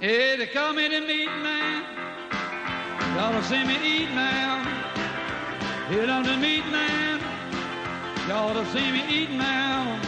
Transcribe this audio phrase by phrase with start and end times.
[0.00, 1.82] Hey, they call me the meat man.
[3.16, 4.62] Y'all see me eat now.
[5.90, 7.20] Here I'm the meat man.
[8.28, 10.00] Y'all see me eat now.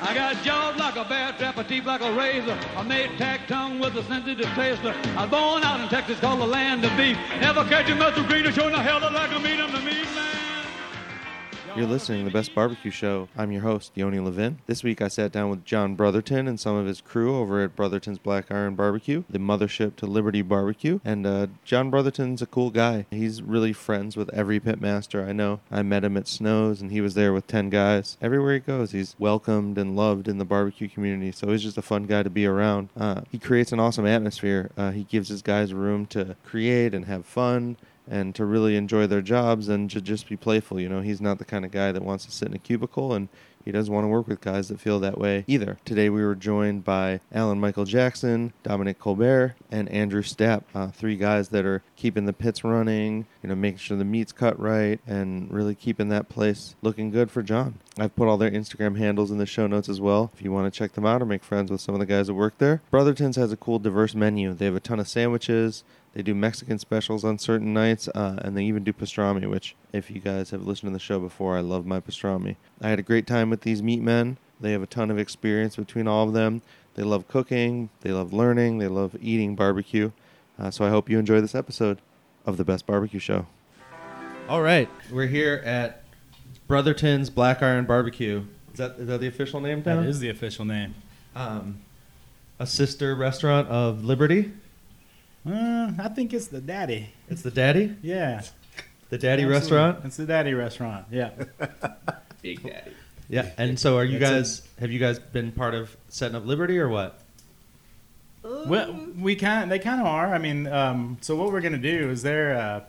[0.00, 2.58] I got jaws like a bear trap, a teeth like a razor.
[2.78, 4.94] I made tack tongue with a sensitive taster.
[5.18, 7.18] I was born out in Texas, called the land of beef.
[7.42, 9.60] Never catch a muscle greener, showing the hell like a meat.
[9.60, 10.37] I'm the meat man.
[11.78, 13.28] You're listening to the Best Barbecue Show.
[13.36, 14.58] I'm your host, Yoni Levin.
[14.66, 17.76] This week I sat down with John Brotherton and some of his crew over at
[17.76, 20.98] Brotherton's Black Iron Barbecue, the mothership to Liberty Barbecue.
[21.04, 23.06] And uh, John Brotherton's a cool guy.
[23.12, 25.60] He's really friends with every pitmaster I know.
[25.70, 28.16] I met him at Snow's and he was there with 10 guys.
[28.20, 31.30] Everywhere he goes, he's welcomed and loved in the barbecue community.
[31.30, 32.88] So he's just a fun guy to be around.
[32.96, 34.72] Uh, he creates an awesome atmosphere.
[34.76, 37.76] Uh, he gives his guys room to create and have fun
[38.10, 40.80] and to really enjoy their jobs and to just be playful.
[40.80, 43.12] You know, he's not the kind of guy that wants to sit in a cubicle
[43.12, 43.28] and
[43.68, 45.76] he doesn't want to work with guys that feel that way either.
[45.84, 51.50] Today we were joined by Alanmykal Jackson, Dominic Colbert, and Andrew Stapp, uh, three guys
[51.50, 55.52] that are keeping the pits running, you know, making sure the meat's cut right, and
[55.52, 57.74] really keeping that place looking good for John.
[57.98, 60.72] I've put all their Instagram handles in the show notes as well if you want
[60.72, 62.80] to check them out or make friends with some of the guys that work there.
[62.90, 64.54] Brotherton's has a cool, diverse menu.
[64.54, 65.84] They have a ton of sandwiches.
[66.18, 70.10] They do Mexican specials on certain nights, uh, and they even do pastrami, which, if
[70.10, 72.56] you guys have listened to the show before, I love my pastrami.
[72.82, 74.36] I had a great time with these meat men.
[74.60, 76.60] They have a ton of experience between all of them.
[76.96, 80.10] They love cooking, they love learning, they love eating barbecue.
[80.58, 81.98] Uh, so I hope you enjoy this episode
[82.44, 83.46] of the Best Barbecue Show.
[84.48, 86.02] All right, we're here at
[86.66, 88.44] Brotherton's Black Iron Barbecue.
[88.72, 90.04] Is that is that the official name That down?
[90.06, 90.96] is the official name.
[91.36, 91.78] um,
[92.58, 94.50] a sister restaurant of Liberty.
[95.46, 97.10] Uh, I think it's the daddy.
[97.28, 98.42] It's the Daddy, Yeah.
[99.08, 99.46] the Daddy Absolutely.
[99.54, 100.04] restaurant.
[100.04, 101.06] It's the daddy restaurant.
[101.10, 101.30] Yeah.
[102.42, 102.92] Big Daddy.
[103.30, 104.68] Yeah, and so are you That's guys?
[104.80, 107.20] Have you guys been part of setting up Liberty or what?
[108.42, 110.32] well, we kind they kind of are.
[110.34, 112.80] I mean, um, so what we're gonna do is they're uh,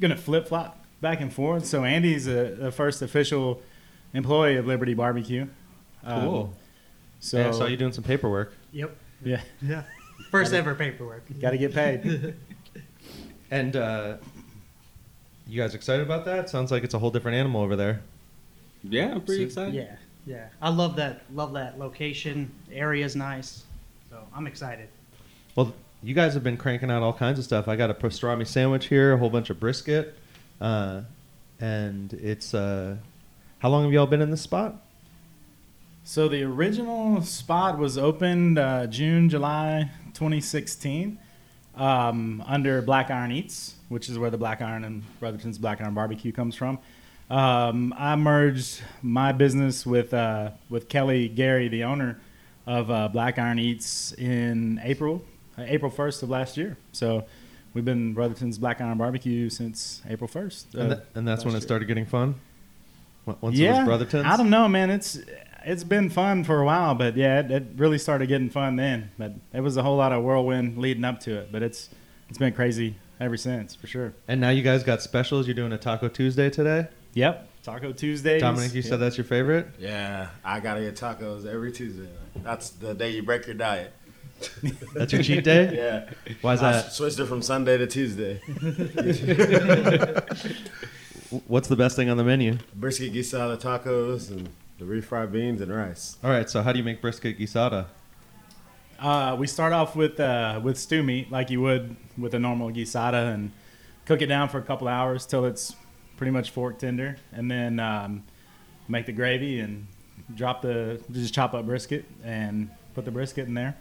[0.00, 1.66] gonna flip flop back and forth.
[1.66, 3.62] So Andy's a, the first official
[4.12, 5.46] employee of Liberty Barbecue.
[6.04, 6.54] Um, Cool.
[7.20, 8.52] so yeah, I saw you doing some paperwork.
[8.72, 8.96] Yep.
[9.24, 9.82] yeah, Yeah.
[10.30, 11.24] First ever paperwork.
[11.40, 12.34] got to get paid.
[13.50, 14.16] And uh,
[15.46, 16.50] you guys excited about that?
[16.50, 18.00] Sounds like it's a whole different animal over there.
[18.82, 19.74] Yeah, I'm pretty So- excited.
[19.74, 19.96] Yeah.
[20.26, 20.46] Yeah.
[20.60, 21.22] I love that.
[21.32, 22.50] Love that location.
[22.68, 23.62] The area's nice.
[24.10, 24.88] So I'm excited.
[25.54, 27.68] Well, you guys have been cranking out all kinds of stuff.
[27.68, 30.18] I got a pastrami sandwich here, a whole bunch of brisket,
[30.60, 31.02] uh,
[31.60, 32.54] and it's.
[32.54, 32.96] Uh,
[33.60, 34.74] how long have y'all been in this spot?
[36.02, 41.18] So the original spot was opened uh, June, July 2016
[41.76, 45.94] um, under Black Iron Eats, which is where the Black Iron and Brotherton's Black Iron
[45.94, 46.78] Barbecue comes from.
[47.30, 52.20] Um, I merged my business with uh, with Kelly Gary, the owner
[52.66, 55.22] of uh, Black Iron Eats, in April,
[55.58, 56.76] uh, April 1st of last year.
[56.92, 57.24] So
[57.72, 60.74] we've been Brotherton's Black Iron Barbecue since April 1st.
[60.74, 61.62] and, and that's when it year.
[61.62, 62.36] started getting fun.
[63.40, 64.26] Once yeah, it was Brotherton's.
[64.26, 64.90] I don't know, man.
[64.90, 65.18] It's
[65.64, 69.10] it's been fun for a while, but yeah, it, it really started getting fun then.
[69.18, 71.50] But it was a whole lot of whirlwind leading up to it.
[71.52, 71.88] But it's
[72.28, 74.12] it's been crazy ever since, for sure.
[74.28, 75.46] And now you guys got specials.
[75.46, 76.88] You're doing a Taco Tuesday today.
[77.14, 78.40] Yep, Taco Tuesday.
[78.40, 78.90] Dominic, you Yep.
[78.90, 79.68] said that's your favorite.
[79.78, 82.08] Yeah, I gotta get tacos every Tuesday.
[82.36, 83.92] That's the day you break your diet.
[84.94, 85.70] That's your cheat day.
[85.76, 86.10] Yeah.
[86.42, 86.92] Why is I that?
[86.92, 88.40] switched it from Sunday to Tuesday.
[91.46, 92.58] What's the best thing on the menu?
[92.74, 94.48] Brisket guisada tacos and
[94.78, 96.16] the refried beans and rice.
[96.22, 97.86] All right, so how do you make brisket guisada?
[98.98, 102.70] Uh, we start off with uh, with stew meat like you would with a normal
[102.70, 103.50] guisada, and
[104.06, 105.74] cook it down for a couple hours till it's
[106.16, 108.22] pretty much fork tender, and then um,
[108.88, 109.86] make the gravy and
[110.34, 113.76] drop the just chop up brisket and put the brisket in there.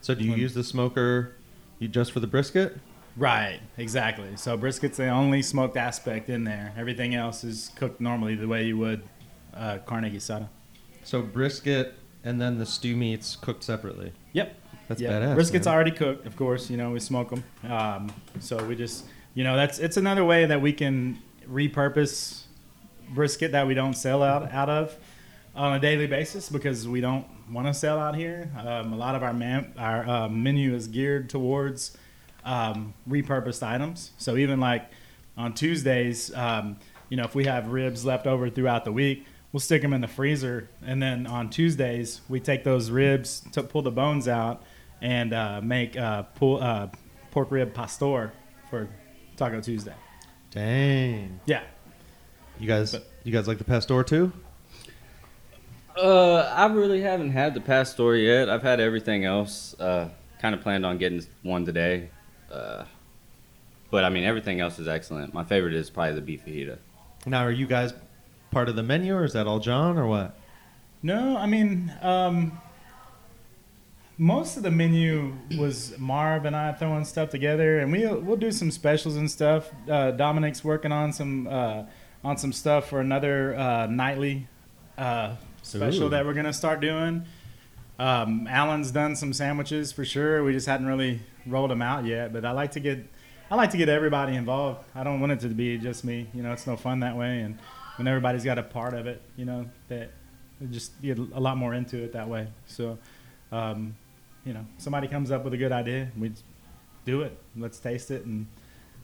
[0.00, 1.34] So do you When- use the smoker
[1.78, 2.78] you just for the brisket?
[3.16, 4.36] Right, exactly.
[4.36, 6.72] So brisket's the only smoked aspect in there.
[6.76, 9.02] Everything else is cooked normally the way you would
[9.54, 10.48] uh, carne guisada.
[11.04, 11.94] So brisket
[12.24, 14.12] and then the stew meats cooked separately.
[14.32, 14.54] Yep.
[14.88, 15.10] That's yeah.
[15.12, 15.34] badass.
[15.34, 15.74] Brisket's man.
[15.74, 16.70] already cooked, of course.
[16.70, 17.44] You know, we smoke them.
[17.70, 21.18] Um, so we just, you know, that's it's another way that we can
[21.48, 22.42] repurpose
[23.10, 24.96] brisket that we don't sell out out of
[25.54, 28.50] on a daily basis because we don't want to sell out here.
[28.58, 31.96] Um, a lot of our man, our uh, menu is geared towards
[32.44, 34.12] um, repurposed items.
[34.18, 34.90] So even like
[35.36, 36.76] on Tuesdays, um,
[37.08, 40.00] you know, if we have ribs left over throughout the week, we'll stick them in
[40.00, 44.62] the freezer, and then on Tuesdays we take those ribs to pull the bones out
[45.00, 46.88] and uh, make uh, pull, uh,
[47.30, 48.32] pork rib pastor
[48.70, 48.88] for
[49.36, 49.94] Taco Tuesday.
[50.50, 51.38] Dang.
[51.46, 51.62] Yeah,
[52.58, 54.32] You guys, But- you guys like the pastor too?
[55.96, 58.48] Uh, I really haven't had the pastor yet.
[58.48, 59.74] I've had everything else.
[59.80, 60.08] Uh,
[60.40, 62.10] kind of planned on getting one today.
[62.50, 62.84] Uh,
[63.90, 65.34] but I mean, everything else is excellent.
[65.34, 66.78] My favorite is probably the beef fajita.
[67.26, 67.92] Now, are you guys
[68.50, 70.38] part of the menu, or is that all John, or what?
[71.02, 72.58] No, I mean, um,
[74.18, 78.50] most of the menu was Marv and I throwing stuff together, and we we'll do
[78.50, 79.70] some specials and stuff.
[79.88, 81.84] Uh, Dominic's working on some uh,
[82.24, 84.48] on some stuff for another uh, nightly
[84.98, 86.10] uh, special Ooh.
[86.10, 87.24] that we're gonna start doing.
[88.00, 90.44] Um, Alan's done some sandwiches for sure.
[90.44, 93.06] We just hadn't really rolled them out yet, but I like to get
[93.50, 94.84] I like to get everybody involved.
[94.94, 96.26] I don't want it to be just me.
[96.34, 97.58] You know, it's no fun that way, and
[97.98, 100.10] when everybody's got a part of it, you know that
[100.60, 102.48] we just get a lot more into it that way.
[102.66, 102.98] So,
[103.52, 103.96] um,
[104.44, 106.32] you know, somebody comes up with a good idea, we
[107.04, 107.36] do it.
[107.56, 108.46] Let's taste it and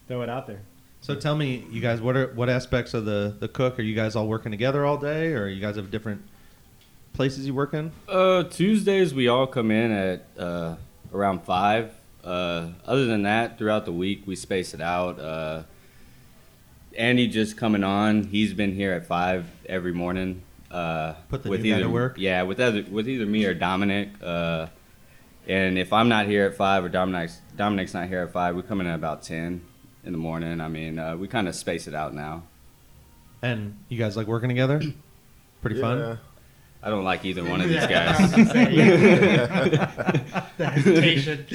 [0.08, 0.60] throw it out there.
[1.00, 3.78] So tell me, you guys, what are what aspects of the the cook?
[3.78, 6.22] Are you guys all working together all day, or you guys have different
[7.12, 7.92] places you work in?
[8.08, 10.76] Uh, Tuesdays we all come in at uh,
[11.12, 11.92] around five.
[12.22, 15.18] Uh, other than that, throughout the week we space it out.
[16.96, 18.24] Andy just coming on.
[18.24, 20.42] He's been here at five every morning.
[20.70, 22.16] Uh, Put the with new guy either to work?
[22.18, 24.08] yeah with either with either me or Dominic.
[24.22, 24.66] Uh,
[25.46, 28.62] and if I'm not here at five or Dominic's Dominic's not here at five, we
[28.62, 29.60] come in at about ten
[30.04, 30.60] in the morning.
[30.60, 32.42] I mean, uh, we kind of space it out now.
[33.42, 34.80] And you guys like working together?
[35.60, 35.82] Pretty Yeah.
[35.82, 36.18] fun.
[36.84, 38.18] I don't like either one of these guys.
[40.56, 41.46] The hesitation.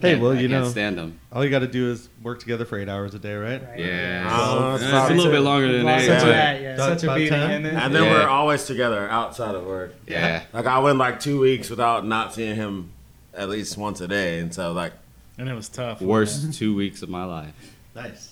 [0.00, 1.20] Hey, well, I you can't know, stand them.
[1.32, 3.62] all you got to do is work together for eight hours a day, right?
[3.62, 3.78] Right.
[3.78, 6.22] Yeah, Oh, it's, that's a probably little bit longer than Lots that.
[6.22, 6.34] of Yeah.
[6.34, 6.76] that, yeah.
[6.76, 7.64] Done Such a about beating, 10?
[7.66, 7.78] isn't?
[7.78, 8.10] And then Yeah.
[8.12, 9.94] we're always together outside of work.
[10.08, 10.42] Yeah.
[10.52, 12.90] Like I went like two weeks without not seeing him
[13.32, 14.92] at least once a day, and so like
[15.38, 16.00] And it was tough.
[16.02, 17.54] Worst two weeks of my life.
[17.94, 18.28] Nice.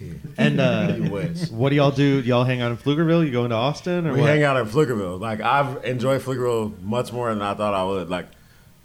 [0.38, 0.92] And uh,
[1.50, 2.22] what do y'all do?
[2.22, 3.24] Do y'all hang out in Pflugerville?
[3.24, 4.28] You go into Austin, or We what?
[4.30, 5.20] hang out in Pflugerville.
[5.20, 8.08] Like I've enjoyed Pflugerville much more than I thought I would.
[8.08, 8.26] Like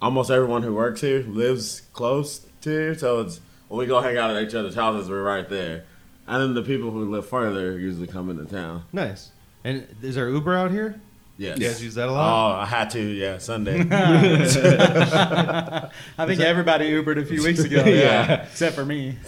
[0.01, 4.17] almost everyone who works here lives close to here, so it's when we go hang
[4.17, 5.85] out at each other's houses, we're right there.
[6.27, 8.83] And then the people who live further usually come into town.
[8.93, 9.31] Nice.
[9.63, 10.99] And is there Uber out here?
[11.37, 11.57] Yes.
[11.57, 12.57] You guys use that a lot?
[12.57, 12.61] Oh.
[12.61, 12.99] I had to.
[13.01, 13.79] Yeah, Sunday.
[13.91, 15.89] I
[16.27, 17.83] think everybody Ubered a few weeks ago.
[17.93, 18.43] Yeah.
[18.43, 19.17] Except for me.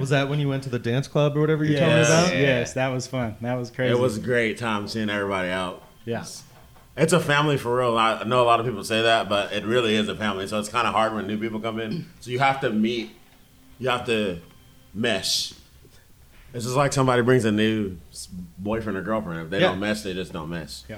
[0.00, 2.08] Was that when you went to the dance club or whatever you told me yes,
[2.08, 2.34] about?
[2.34, 2.40] Yeah.
[2.40, 3.36] yes, that was fun.
[3.40, 3.92] That was crazy.
[3.92, 5.82] it was a great time seeing everybody out.
[6.04, 6.24] Yeah.
[6.96, 7.96] It's a family for real.
[7.96, 10.46] I I know a lot of people say that, but it really is a family.
[10.46, 12.06] So it's kind of hard when new people come in.
[12.20, 13.10] So you have to meet,
[13.78, 14.40] you have to
[14.92, 15.54] mesh.
[16.52, 18.01] It's just like somebody brings a new s-
[18.58, 19.40] boyfriend or girlfriend.
[19.42, 19.68] If they Yeah.
[19.68, 20.82] don't mess, they just don't mesh.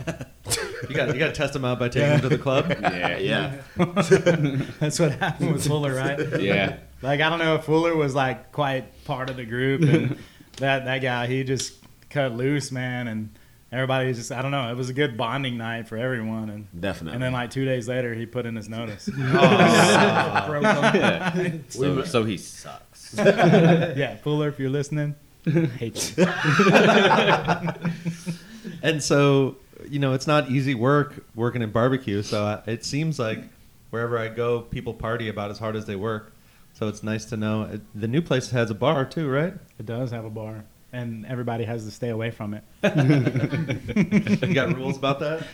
[0.88, 2.66] You got you got to test them out by taking them to the club.
[2.80, 3.56] Yeah, yeah.
[4.80, 6.40] That's what happened with Fuller, right?
[6.40, 6.76] Yeah.
[7.00, 10.18] Like I don't know if Fuller was like quite part of the group, and
[10.58, 11.74] that that guy he just
[12.10, 13.30] cut loose, man, and
[13.72, 14.70] everybody just I don't know.
[14.70, 17.14] It was a good bonding night for everyone, and Definitely.
[17.14, 19.08] and then like two days later he put in his notice.
[19.10, 20.44] Oh.
[20.46, 20.94] Broke 'em.
[20.94, 21.50] Yeah.
[21.70, 23.14] So, so he sucks.
[23.16, 25.14] yeah, Fuller, if you're listening,
[25.78, 26.26] hate you.
[28.84, 29.56] And so,
[29.88, 32.22] you know, it's not easy work working in barbecue.
[32.22, 33.42] So I, it seems like
[33.90, 36.32] wherever I go, people party about as hard as they work.
[36.74, 37.62] So it's nice to know.
[37.62, 39.54] It, the new place has a bar too, right?
[39.78, 42.64] It does have a bar, and everybody has to stay away from it.
[44.42, 45.46] you got rules about that?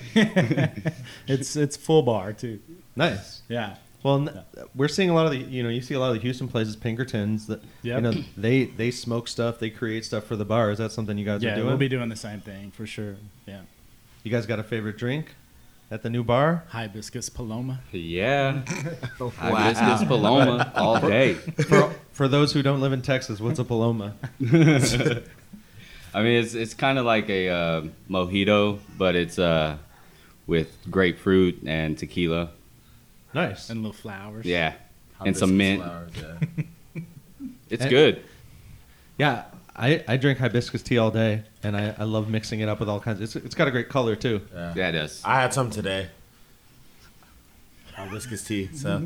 [1.29, 2.59] it's it's full bar too.
[2.97, 3.43] Nice.
[3.49, 3.77] Yeah.
[4.03, 4.43] Well, n-
[4.75, 6.49] we're seeing a lot of the, you know, you see a lot of the Houston
[6.49, 10.71] places, Pinkertons, that, you know, they they smoke stuff, they create stuff for the bar.
[10.71, 11.67] Is that something you guys are Yeah, doing?
[11.69, 13.17] we'll be doing the same thing for sure.
[13.47, 13.61] Yeah.
[14.23, 15.35] you guys got a favorite drink
[15.91, 16.65] at the new bar?
[16.69, 17.81] Hibiscus Paloma.
[17.93, 18.63] Yeah.
[19.19, 21.35] Hibiscus Paloma all day.
[21.35, 24.15] For, for those who don't live in Texas, what's a Paloma?
[26.13, 29.77] I mean, it's it's kind of like a uh, mojito, but it's uh,
[30.47, 32.51] with grapefruit and tequila.
[33.35, 33.71] Nice.
[33.71, 34.45] And little flowers.
[34.47, 34.75] Yeah.
[35.25, 35.83] And some mint.
[35.83, 37.03] flowers, yeah.
[37.71, 38.25] It's And- good.
[39.19, 39.45] Yeah,
[39.77, 42.89] I, I drink hibiscus tea all day, and I, I love mixing it up with
[42.89, 43.21] all kinds.
[43.21, 44.41] It's it's got a great color too.
[44.53, 44.73] yeah.
[44.75, 45.23] Yeah, it does.
[45.25, 46.09] I had some today.
[47.95, 48.71] Hibiscus tea.
[48.75, 49.03] So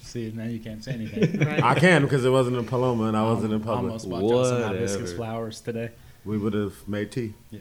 [0.00, 1.42] See, now you can't say anything.
[1.62, 3.84] I can because it wasn't in Paloma and I wasn't in public.
[3.90, 5.90] Almost bought y'all some hibiscus flowers today.
[6.24, 7.34] We would have made tea.
[7.50, 7.60] Yeah.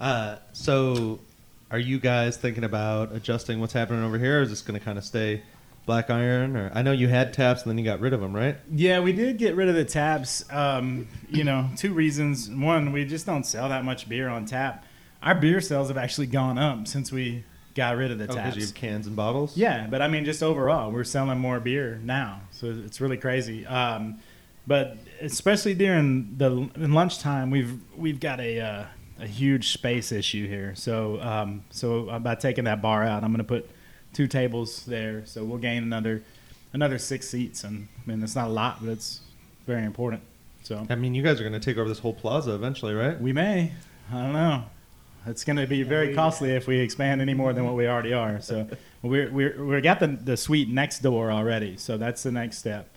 [0.00, 1.20] Uh, so,
[1.72, 4.38] are you guys thinking about adjusting what's happening over here?
[4.38, 5.42] Or is this going to kind of stay
[5.86, 6.56] black iron?
[6.56, 8.56] Or I know you had taps and then you got rid of them, right?
[8.70, 10.44] Yeah, we did get rid of the taps.
[10.52, 12.48] Um, you know, two reasons.
[12.50, 14.84] One, we just don't sell that much beer on tap.
[15.22, 18.56] Our beer sales have actually gone up since we got rid of the Oh, taps.
[18.56, 19.56] you have cans and bottles.
[19.56, 23.64] Yeah, but I mean, just overall, we're selling more beer now, so it's really crazy.
[23.64, 24.18] Um,
[24.66, 28.84] but especially during the in lunchtime, we've we've got a uh,
[29.22, 30.74] a huge space issue here.
[30.74, 33.70] So um, so by taking that bar out, I'm going to put
[34.12, 36.22] two tables there, so we'll gain another
[36.72, 39.20] another six seats, and I mean it's not a lot, but it's
[39.66, 40.22] very important.
[40.62, 43.20] So I mean, you guys are going to take over this whole plaza eventually, right?
[43.20, 43.72] we may,
[44.12, 44.64] I don't know.
[45.24, 48.12] It's going to be very costly if we expand any more than what we already
[48.12, 48.40] are.
[48.40, 48.68] So
[49.02, 52.88] we're we're we got the the suite next door already, so that's the next step.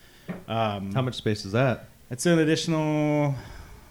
[0.48, 1.86] Um, How much space is that?
[2.10, 3.36] It's an additional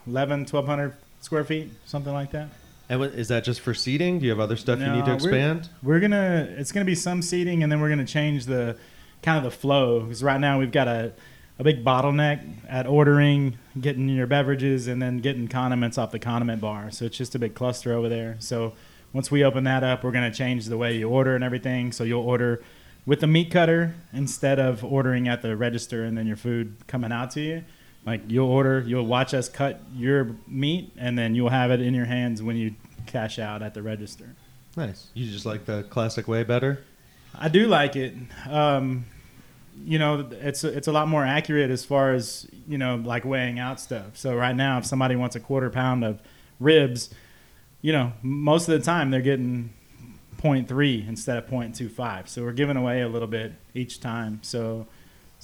[0.06, 2.48] 11, 1,200 square feet, something like that.
[2.88, 4.18] And what, is that just for seating?
[4.18, 5.70] Do you have other stuff you need to we're- expand?
[5.82, 6.46] We're gonna.
[6.58, 8.76] It's gonna be some seating, and then we're gonna change the
[9.22, 11.12] kind of the flow because right now we've got a
[11.58, 16.60] a big bottleneck at ordering, getting your beverages, and then getting condiments off the condiment
[16.60, 16.90] bar.
[16.90, 18.36] So it's just a big cluster over there.
[18.40, 18.74] So
[19.12, 21.90] once we open that up, we're gonna change the way you order and everything.
[21.92, 22.62] So you'll order
[23.06, 27.12] with the meat cutter instead of ordering at the register and then your food coming
[27.12, 27.64] out to you.
[28.06, 31.94] Like you'll order, you'll watch us cut your meat, and then you'll have it in
[31.94, 32.74] your hands when you
[33.06, 34.34] cash out at the register.
[34.76, 35.08] Nice.
[35.14, 36.84] You just like the classic way better?
[37.34, 38.14] I do like it.
[38.48, 39.06] Um,
[39.84, 43.58] you know, it's it's a lot more accurate as far as you know, like weighing
[43.58, 44.16] out stuff.
[44.16, 46.20] So right now, if somebody wants a quarter pound of
[46.60, 47.10] ribs,
[47.80, 49.72] you know, most of the time they're getting
[50.40, 52.28] 0.3 instead of 0.25.
[52.28, 54.40] So we're giving away a little bit each time.
[54.42, 54.86] So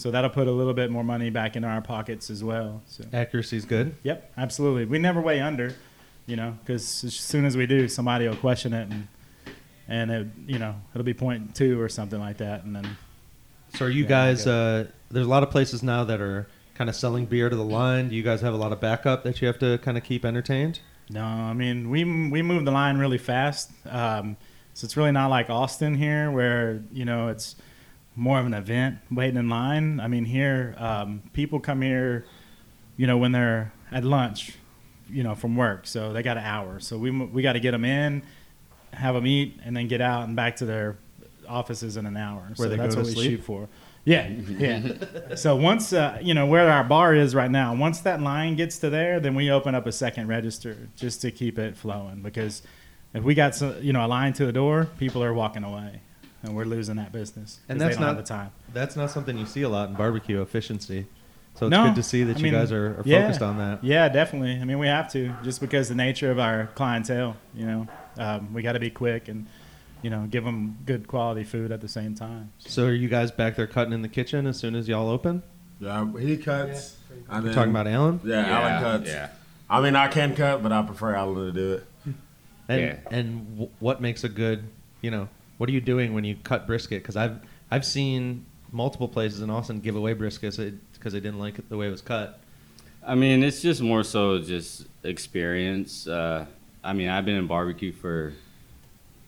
[0.00, 2.80] so that'll put a little bit more money back in our pockets as well.
[2.86, 3.04] So
[3.52, 3.94] is good.
[4.02, 4.86] yep, absolutely.
[4.86, 5.74] We never weigh under,
[6.26, 9.08] you know, because as soon as we do, somebody will question it and
[9.88, 11.12] and it, you know it'll be
[11.52, 12.96] two or something like that, and then
[13.74, 14.46] So are you Yeah, guys?
[14.46, 17.64] Uh, there's a lot of places now that are kind of selling beer to the
[17.64, 18.08] line.
[18.08, 20.24] Do you guys have a lot of backup that you have to kind of keep
[20.24, 20.80] entertained?
[21.10, 23.70] No, I mean we we move the line really fast.
[23.86, 24.38] Um,
[24.72, 27.56] so it's really not like Austin here, where you know it's
[28.16, 30.00] more of an event waiting in line.
[30.00, 32.24] I mean here, um, people come here,
[32.96, 34.54] you know, when they're at lunch,
[35.08, 35.86] you know, from work.
[35.86, 36.80] So they got an hour.
[36.80, 38.22] So we we got to get them in,
[38.92, 40.98] have them eat, and then get out and back to their
[41.48, 42.48] offices in an hour.
[42.54, 43.30] so they that's go what to we sleep?
[43.38, 43.68] shoot for.
[44.04, 45.34] Yeah, yeah.
[45.34, 48.78] so once uh, you know where our bar is right now, once that line gets
[48.78, 52.22] to there, then we open up a second register just to keep it flowing.
[52.22, 52.62] Because
[53.12, 56.00] if we got some, you know a line to the door, people are walking away,
[56.42, 57.60] and we're losing that business.
[57.68, 58.50] And they that's don't have the time.
[58.72, 61.06] That's not something you see a lot in barbecue efficiency.
[61.56, 63.22] So it's No, good to see that I you mean, guys are, are yeah.
[63.22, 63.82] focused on that.
[63.84, 64.58] Yeah, definitely.
[64.60, 67.36] I mean, we have to just because the nature of our clientele.
[67.54, 69.46] You know, um, we got to be quick and
[70.02, 72.52] you know give them good quality food at the same time.
[72.58, 75.42] So are you guys back there cutting in the kitchen as soon as y'all open?
[75.80, 76.96] Yeah, he cuts.
[77.10, 78.20] and You're then- talking about Alan?
[78.24, 79.10] Yeah, Alan cuts.
[79.10, 79.28] Yeah.
[79.68, 81.86] I mean, I can cut, but I prefer Alan to do it.
[82.68, 82.96] And Yeah.
[83.10, 84.64] and w- what makes a good,
[85.00, 85.28] you know,
[85.60, 87.02] what are you doing when you cut brisket?
[87.02, 87.38] Because I've
[87.70, 90.56] I've seen multiple places in Austin give away briskets
[90.94, 92.40] because they didn't like it the way it was cut.
[93.06, 96.06] I mean, it's just more so just experience.
[96.06, 96.46] Uh,
[96.82, 98.32] I mean, I've been in barbecue for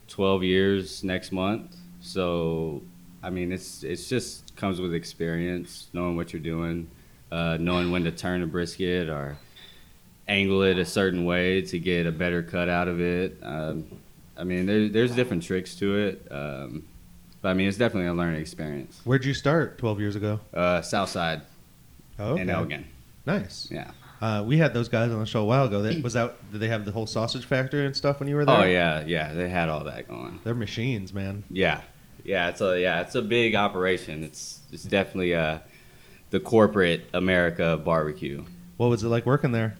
[0.09, 2.81] 12 years next month, so
[3.23, 6.89] I mean, it's it's just comes with experience, knowing what you're doing,
[7.31, 9.37] uh, knowing when to turn a brisket or
[10.29, 13.37] angle it a certain way to get a better cut out of it.
[13.43, 13.85] Um,
[14.37, 16.85] I mean, there, there's different tricks to it, um,
[17.43, 19.01] but I mean, it's definitely a learning experience.
[19.05, 20.41] Where'd you start 12 years ago?
[20.55, 21.43] Uh, Southside
[22.19, 22.87] Oh, and Elgin,
[23.27, 23.69] Nice.
[23.71, 23.91] yeah.
[24.21, 25.83] Uh, we had those guys on the show a while ago.
[25.83, 26.37] That was out.
[26.53, 28.57] Did they have the whole sausage factory and stuff when you were there?
[28.57, 30.39] Oh yeah, yeah, they had all that going.
[30.45, 31.43] They're machines, man.
[31.51, 31.81] Yeah,
[32.23, 34.23] yeah, it's a yeah, it's a big operation.
[34.23, 35.59] It's it's definitely uh,
[36.31, 38.45] the corporate America barbecue.
[38.77, 39.75] What was it like working there?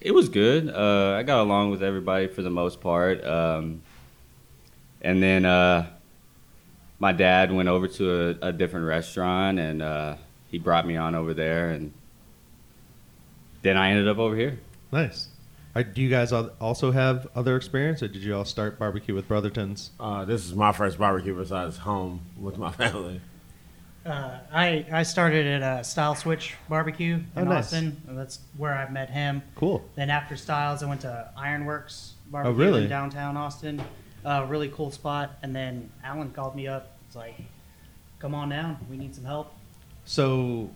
[0.00, 0.68] It was good.
[0.68, 3.24] Uh, I got along with everybody for the most part.
[3.24, 3.82] Um,
[5.06, 5.86] and then uh,
[6.98, 10.16] my dad went over to a, a different restaurant, and uh,
[10.48, 11.92] he brought me on over there, and
[13.62, 14.58] then I ended up over here.
[14.90, 15.28] Nice.
[15.76, 19.28] Are, do you guys also have other experience, or did you all start barbecue with
[19.28, 19.90] Brothertons?
[20.00, 23.20] Uh, this is my first barbecue besides home with my family.
[24.04, 27.66] Uh, I I started at uh, Stiles Switch Barbecue in Oh, nice.
[27.66, 28.00] Austin.
[28.08, 29.42] That's where I met him.
[29.54, 29.84] Cool.
[29.94, 32.82] Then after Stiles, I went to Ironworks Barbecue oh, really?
[32.84, 33.80] in downtown Austin.
[34.26, 35.38] Uh, really cool spot.
[35.42, 36.96] And then Alan called me up.
[37.06, 37.36] It's like,
[38.18, 38.76] come on down.
[38.90, 39.54] We need some help.
[40.04, 40.70] So,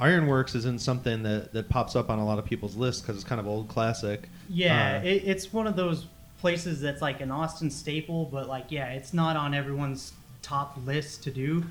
[0.00, 3.24] Ironworks isn't something that, that pops up on a lot of people's lists because it's
[3.24, 4.28] kind of old classic.
[4.48, 6.06] Yeah, Uh, it, it's one of those
[6.40, 11.22] places that's like an Austin staple, but like, yeah, it's not on everyone's top list
[11.24, 11.64] to do.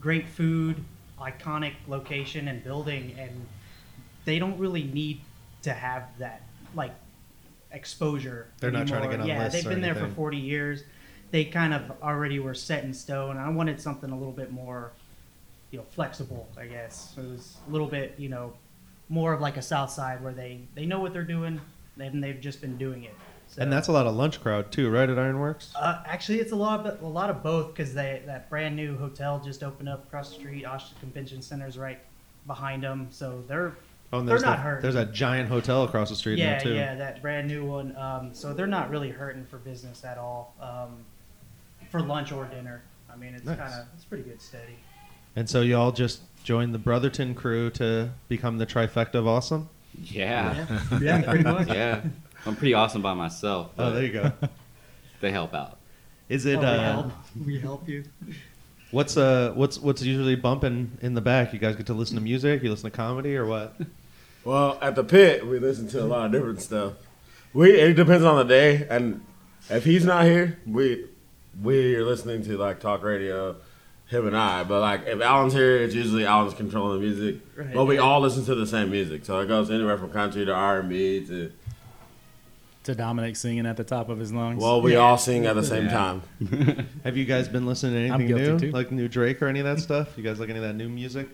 [0.00, 0.82] Great food,
[1.20, 3.46] iconic location and building, and
[4.24, 5.20] they don't really need
[5.62, 6.42] to have that
[6.74, 6.92] like
[7.74, 8.48] exposure.
[8.60, 10.84] They're not trying to get on Yeah, they've been there for 40 years.
[11.30, 13.36] They kind of already were set in stone.
[13.36, 14.92] I wanted something a little bit more,
[15.70, 16.48] you know, flexible.
[16.56, 18.52] I guess it was a little bit, you know,
[19.08, 21.60] more of like a South Side where they they know what they're doing
[21.98, 23.14] and they've just been doing it.
[23.48, 25.08] So- And that's a lot of lunch crowd too, right?
[25.10, 25.72] At Ironworks.
[25.76, 28.96] Uh, actually, it's a lot of a lot of both because they that brand new
[28.96, 30.64] hotel just opened up across the street.
[30.64, 31.98] Austin Convention Center's right
[32.46, 33.74] behind them, so they're
[34.12, 34.82] Oh, and they're there's not the- hurting.
[34.82, 36.74] There's a giant hotel across the street yeah, now too.
[36.74, 37.96] yeah, that brand new one.
[37.96, 41.04] Um, so they're not really hurting for business at all um,
[41.90, 42.82] for lunch or dinner.
[43.12, 43.58] I mean, it's Nice.
[43.58, 44.76] kind of it's pretty good, steady.
[45.36, 49.68] And so y'all just joined the Brotherton crew to become the trifecta of awesome.
[50.02, 50.66] Yeah.
[51.00, 51.68] yeah, pretty much.
[51.74, 52.02] Yeah.
[52.46, 53.70] I'm pretty awesome by myself.
[53.78, 54.32] Oh, there you go.
[55.20, 55.78] They help out.
[56.28, 56.56] Is it?
[56.58, 57.12] Oh, we uh, help.
[57.46, 58.04] We help you.
[58.90, 61.52] What's uh what's what's usually bumping in the back?
[61.52, 62.62] You guys get to listen to music.
[62.62, 63.74] You listen to comedy or what?
[64.44, 66.92] Well, at the pit, we listen to a lot of different stuff.
[67.54, 69.24] We it depends on the day, and
[69.70, 71.06] if he's not here, we
[71.62, 73.56] we are listening to like talk radio,
[74.08, 74.64] him and I.
[74.64, 77.40] But like if Alan's here, it's usually Alan's controlling the music.
[77.56, 77.72] Right.
[77.72, 80.52] But we all listen to the same music, so it goes anywhere from country to
[80.52, 81.50] R and B to.
[82.84, 84.62] To Dominic singing at the top of his lungs.
[84.62, 84.98] Well, we Yeah.
[84.98, 85.90] all sing at the same Yeah.
[85.90, 86.86] time.
[87.04, 88.70] Have you guys been listening to anything new, too.
[88.72, 90.08] like new Drake or any of that stuff?
[90.18, 91.28] You guys like any of that new music?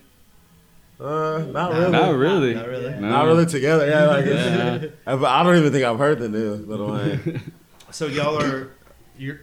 [1.01, 1.91] Uh, not really.
[1.91, 2.55] Not really.
[2.55, 2.85] Not really.
[2.91, 3.01] Yeah.
[3.01, 3.09] No.
[3.11, 3.89] Not really together.
[3.89, 4.75] Yeah, like Yeah.
[5.07, 7.53] it's, I don't even think I've heard the new Little Wayne.
[7.91, 8.69] So y'all are
[9.19, 9.41] you're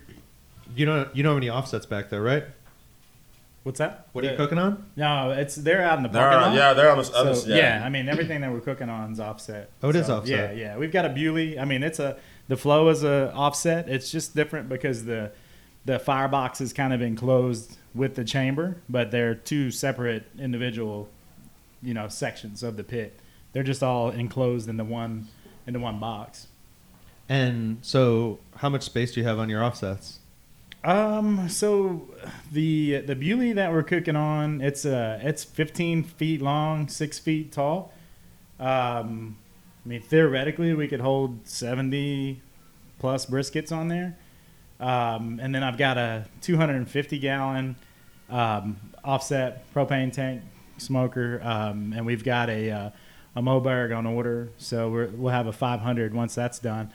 [0.74, 2.46] you don't you don't have any offsets back there, right?
[3.68, 4.08] What's that?
[4.14, 4.86] What are you The- cooking on?
[4.96, 6.56] No, it's they're out in the They're, parking lot.
[6.56, 7.58] yeah, they're on the other So, side.
[7.58, 7.82] yeah.
[7.84, 9.70] I mean everything that we're cooking on is offset.
[9.84, 10.56] Oh, it is So, offset.
[10.56, 10.78] Yeah, yeah.
[10.78, 11.60] We've got a Bewley.
[11.60, 12.16] I mean, it's a
[12.48, 13.90] the flow is a offset.
[13.90, 15.32] It's just different because the
[15.86, 21.10] the firebox is kind of enclosed with the chamber, but they're two separate individual,
[21.84, 23.20] you know, sections of the pit.
[23.52, 25.28] They're just all enclosed into one
[25.68, 26.48] into one box.
[27.28, 30.17] And so, how much space do you have on your offsets?
[30.88, 31.50] Um.
[31.50, 32.08] So
[32.50, 37.52] the the Bewley that we're cooking on, it's uh it's 15 feet long, six feet
[37.52, 37.92] tall.
[38.58, 39.36] Um,
[39.86, 42.42] I mean theoretically we could hold 70
[43.00, 44.18] plus briskets on there.
[44.80, 47.76] Um, and then I've got a 250 gallon
[48.30, 50.42] um, offset propane tank
[50.78, 52.90] smoker, um, and we've got a uh,
[53.36, 56.92] a Moberg on order, so we're, we'll have a 500 once that's done,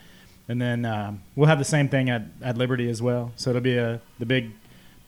[0.47, 3.31] and then um, we'll have the same thing at, at Liberty as well.
[3.35, 4.51] So it'll be a the big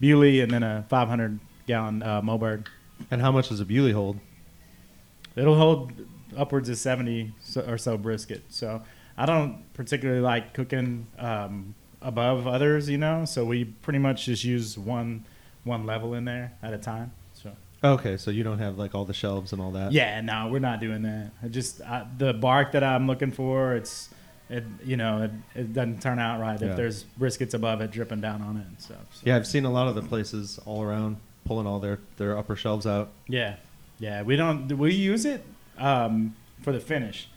[0.00, 2.22] Bewley and then a 500 gallon uh.
[3.10, 4.18] And how much does a Bewley hold?
[5.34, 5.92] It'll hold
[6.36, 7.32] upwards of 70
[7.66, 8.44] or so brisket.
[8.48, 8.82] So
[9.16, 13.24] I don't particularly like cooking um, above others, you know.
[13.24, 15.24] So we pretty much just use one
[15.64, 17.12] one level in there at a time.
[17.34, 17.50] So
[17.84, 19.92] Okay, so you don't have like all the shelves and all that.
[19.92, 21.32] yeah, no, we're not doing that.
[21.42, 24.08] I just I, the bark that I'm looking for, it's
[24.48, 25.30] it you know it,
[25.60, 26.68] it doesn't turn out right Yeah.
[26.68, 29.06] if there's briskets above it dripping down on it and stuff.
[29.12, 29.22] So.
[29.24, 32.56] Yeah, I've seen a lot of the places all around pulling all their their upper
[32.56, 33.10] shelves out.
[33.28, 33.56] Yeah,
[33.98, 34.22] yeah.
[34.22, 34.68] We don't.
[34.76, 35.44] We use it
[35.78, 37.28] um, for the finish.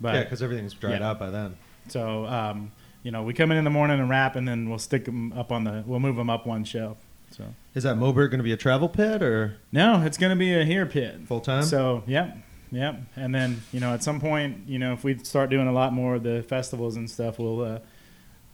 [0.00, 1.10] But yeah, because everything's dried yeah.
[1.10, 1.56] out by then.
[1.88, 4.78] so um, you know, we come in in the morning and wrap, and then we'll
[4.78, 5.82] stick them up on the.
[5.86, 6.98] We'll move them up one shelf.
[7.30, 10.36] So Is that Moberg going to be a travel pit or no, it's going to
[10.36, 11.20] be a here pit.
[11.26, 11.64] full time?
[11.64, 12.36] So yep,
[12.70, 13.00] yep.
[13.16, 15.92] And then you know, at some point, you know, if we start doing a lot
[15.92, 17.78] more of the festivals and stuff, we'll uh,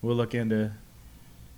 [0.01, 0.72] we'll look into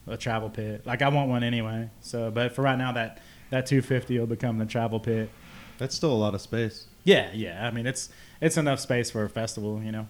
[0.07, 0.83] a travel pit.
[0.85, 1.90] Like I want one anyway.
[2.01, 3.19] So, but for right now, that
[3.51, 5.31] that 250 will become the travel pit.
[5.79, 6.87] That's still a lot of space.
[7.05, 7.67] Yeah, yeah.
[7.67, 8.09] I mean, it's
[8.40, 10.07] it's enough space for a festival, you know.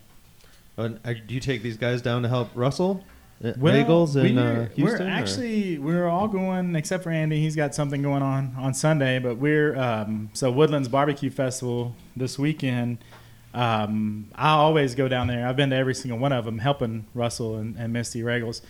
[0.77, 3.05] And, uh, do you take these guys down to help Russell?
[3.45, 4.85] At Roegels in we're, uh, Houston?
[4.85, 7.41] we're or- actually we're all going except for Andy.
[7.41, 12.39] He's got something going on on Sunday, but we're um, so Woodlands Barbecue Festival this
[12.39, 12.99] weekend.
[13.53, 15.47] Um, I always go down there.
[15.47, 18.63] I've been to every single one of them, helping Russell and, and Misty Roegels.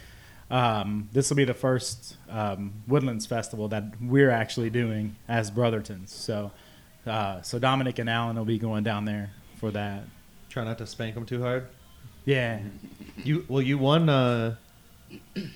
[0.50, 6.10] Um, this will be the first um, Woodlands Festival that we're actually doing as Brothertons.
[6.10, 6.50] So,
[7.06, 10.02] uh, so Dominic and Alan will be going down there for that.
[10.50, 11.66] Try not to spank them too hard.
[12.26, 12.60] Yeah,
[13.22, 14.08] You well, you won.
[14.08, 14.56] Uh,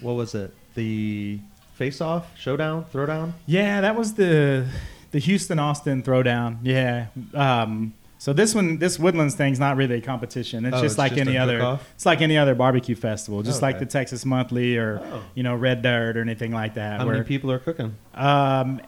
[0.01, 0.53] what was it?
[0.75, 1.41] The
[1.75, 3.33] face-off, showdown, throwdown.
[3.47, 4.67] Yeah, that was the
[5.11, 6.59] the Houston Austin throwdown.
[6.63, 7.07] Yeah.
[7.35, 10.65] Um, so this one, this Woodlands thing's not really a competition.
[10.67, 11.59] It's Oh, just it's like just any other.
[11.59, 11.89] cook-off?
[11.95, 13.85] It's like any other barbecue festival, just like Okay.
[13.85, 15.23] the Texas Monthly or Oh.
[15.35, 16.99] you know Red Dirt or anything like that.
[17.01, 17.95] How where, many people are cooking?
[18.15, 18.81] Um,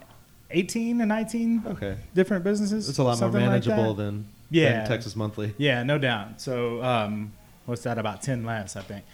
[0.51, 2.89] eighteen to nineteen Okay, different businesses.
[2.89, 4.79] it's a lot more something like manageable than Yeah.
[4.79, 5.53] than Texas Monthly.
[5.57, 6.41] Yeah, no doubt.
[6.41, 7.31] So um,
[7.65, 7.97] what's that?
[7.97, 9.05] About ten less, I think.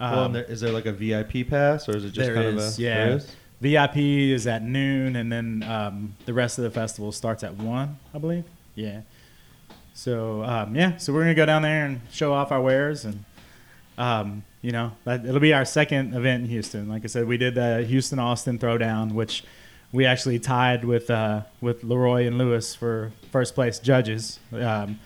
[0.00, 2.58] Um, well, there, is there like a VIP pass, or is it just there kind
[2.58, 2.82] is, of a?
[2.82, 3.04] yeah.
[3.04, 3.36] there is?
[3.60, 7.98] VIP is at noon, and then um, the rest of the festival starts at one,
[8.14, 8.44] I believe.
[8.74, 9.02] Yeah.
[9.92, 13.24] So um, yeah, so we're gonna go down there and show off our wares, and
[13.98, 16.88] um, you know, that, it'll be our second event in Houston.
[16.88, 19.44] Like I said, we did the Houston Austin Throwdown, which
[19.92, 24.38] we actually tied with uh, with Leroy and Lewis for first place judges.
[24.52, 24.98] Um,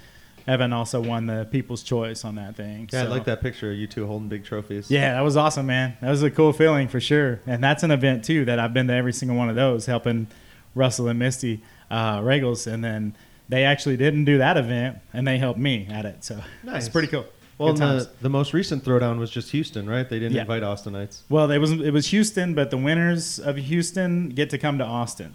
[0.46, 2.88] Evan also won the People's Choice on that thing.
[2.92, 4.90] Yeah, I like that picture of you two holding big trophies.
[4.90, 5.96] Yeah, that was awesome, man.
[6.02, 7.40] That was a cool feeling for sure.
[7.46, 10.26] And that's an event too that I've been to every single one of those, helping
[10.74, 13.16] Russell and Misty uh, Roegels, and then
[13.48, 16.24] they actually didn't do that event, and they helped me at it.
[16.24, 16.87] So Nice.
[16.87, 17.26] it's pretty cool.
[17.57, 20.09] Well, the, the most recent throwdown was just Houston, right?
[20.09, 20.40] They didn't Yeah.
[20.42, 21.20] invite Austinites.
[21.28, 24.85] Well, it was it was Houston, but the winners of Houston get to come to
[24.85, 25.35] Austin.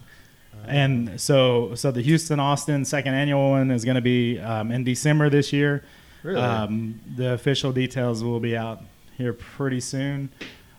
[0.68, 4.84] And so, so the Houston Austin second annual one is going to be um, in
[4.84, 5.84] December this year.
[6.24, 6.42] Really?
[6.42, 8.82] Um, the official details will be out
[9.18, 10.30] here pretty soon.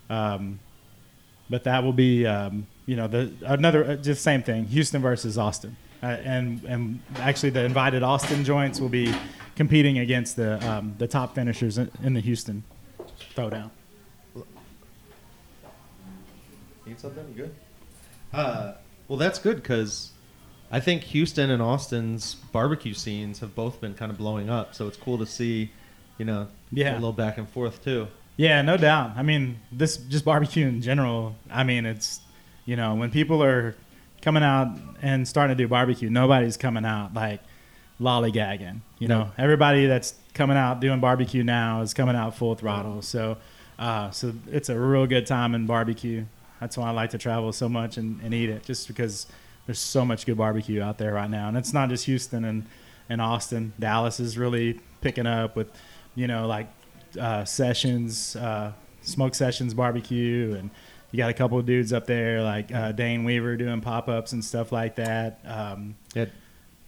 [0.08, 0.60] Um,
[1.50, 4.66] but that will be, um, you know, the another uh, just same thing.
[4.66, 9.12] Houston versus Austin, uh, and and actually the invited Austin joints will be
[9.56, 12.62] competing against the um, the top finishers in, in the Houston
[13.34, 13.70] throwdown.
[16.86, 17.24] Need something?
[17.36, 17.54] You good?
[18.32, 18.74] Uh,
[19.10, 20.12] well, that's good because
[20.70, 24.72] I think Houston and Austin's barbecue scenes have both been kind of blowing up.
[24.72, 25.72] So it's cool to see,
[26.16, 26.92] you know, Yeah.
[26.92, 28.06] a little back and forth too.
[28.36, 29.14] Yeah, no doubt.
[29.16, 31.34] I mean, this just barbecue in general.
[31.50, 32.20] I mean, it's
[32.66, 33.74] you know when people are
[34.22, 37.40] coming out and starting to do barbecue, nobody's coming out like
[38.00, 38.80] lollygagging.
[39.00, 43.02] You know, everybody that's coming out doing barbecue now is coming out full throttle.
[43.02, 43.38] So,
[43.78, 46.26] uh, so it's a real good time in barbecue.
[46.60, 49.26] That's why I like to travel so much and, and eat it, just because
[49.66, 52.66] there's so much good barbecue out there right now, and it's not just Houston and
[53.08, 53.72] and Austin.
[53.78, 55.68] Dallas is really picking up with,
[56.14, 56.68] you know, like
[57.18, 60.70] uh, sessions, uh, smoke sessions barbecue, and
[61.10, 64.32] you got a couple of dudes up there like uh, Dayne Weaver doing pop ups
[64.32, 65.40] and stuff like that.
[65.44, 66.26] Um, Yeah,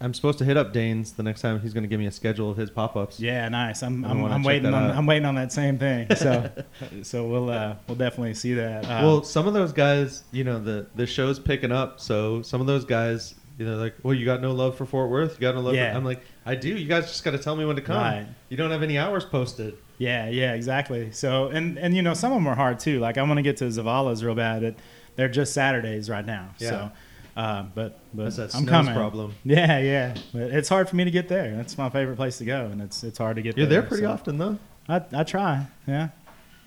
[0.03, 2.11] I'm supposed to hit up Dayne's the next time he's going to give me a
[2.11, 3.21] schedule of his pop ups.
[3.21, 3.83] yeah, nice.
[3.83, 4.97] I'm I'm, I'm waiting on out.
[4.97, 6.15] I'm waiting on that same thing.
[6.17, 6.51] So
[7.03, 8.85] so we'll uh, we'll definitely see that.
[8.85, 12.01] Uh, well, some of those guys, you know, the the show's picking up.
[12.01, 15.09] So some of those guys, you know, like, well, you got no love for Fort
[15.09, 15.35] Worth.
[15.35, 15.75] You got no love.
[15.75, 15.93] Yeah.
[15.93, 16.69] For, I'm like, I do.
[16.69, 17.97] You guys just got to tell me when to come.
[17.97, 18.27] Right.
[18.49, 19.79] You don't have any hours posted.
[19.99, 21.12] Yeah, yeah, exactly.
[21.12, 22.99] So, and and you know, some of them are hard too.
[22.99, 24.75] Like I want to get to Zavala's real bad, but
[25.15, 26.51] they're just Saturdays right now.
[26.59, 26.69] Yeah.
[26.69, 26.91] So,
[27.37, 28.95] uh, but but That's that I'm coming.
[28.95, 29.35] problem.
[29.45, 30.14] Yeah, yeah.
[30.33, 31.55] But it's hard for me to get there.
[31.57, 33.62] That's my favorite place to go, and it's it's hard to get there.
[33.64, 33.81] You're there.
[33.81, 34.59] there pretty so often though.
[34.88, 35.66] I I try.
[35.87, 36.09] Yeah,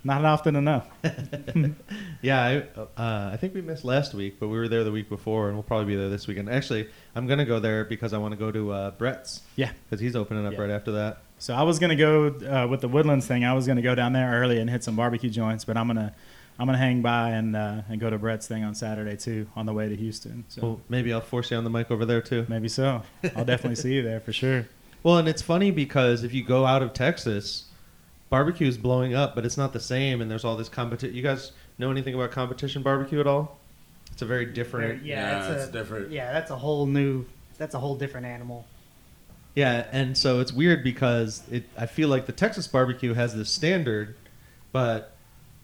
[0.04, 0.88] not often enough.
[2.22, 5.10] Yeah, I, uh, I think we missed last week, but we were there the week
[5.10, 6.50] before, and we'll probably be there this weekend.
[6.50, 9.72] Actually, I'm gonna go there because I want to go to uh, Brett's Yeah.
[9.88, 10.62] because he's opening up Yeah.
[10.62, 11.20] right after that.
[11.38, 13.46] So I was gonna go uh, with the Woodlands thing.
[13.46, 16.16] I was gonna go down there early and hit some barbecue joints, but I'm gonna
[16.58, 19.66] I'm gonna hang by and uh, and go to Brett's thing on Saturday too on
[19.66, 20.46] the way to Houston.
[20.48, 22.46] So Well, maybe I'll force you on the mic over there too.
[22.48, 23.02] maybe so.
[23.36, 24.68] I'll definitely see you there for sure.
[25.04, 27.66] Well, and it's funny because if you go out of Texas,
[28.32, 31.16] barbecue is blowing up, but it's not the same, and there's all this competition.
[31.16, 33.60] You guys know anything about competition barbecue at all?
[34.12, 35.04] It's a very different.
[35.06, 36.10] Yeah, Yeah, it's, it's a, different.
[36.12, 37.24] Yeah, that's a whole new.
[37.60, 38.66] That's a whole different animal.
[39.54, 41.66] Yeah, and so it's weird because it.
[41.78, 44.16] I feel like the Texas barbecue has this standard,
[44.72, 45.15] but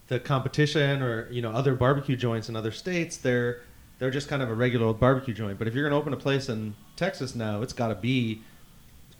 [0.08, 3.60] the competition or you know other barbecue joints in other states, they're
[3.98, 5.58] they're just kind of a regular old barbecue joint.
[5.58, 8.42] But if you're gonna open a place in Texas now, it's got to be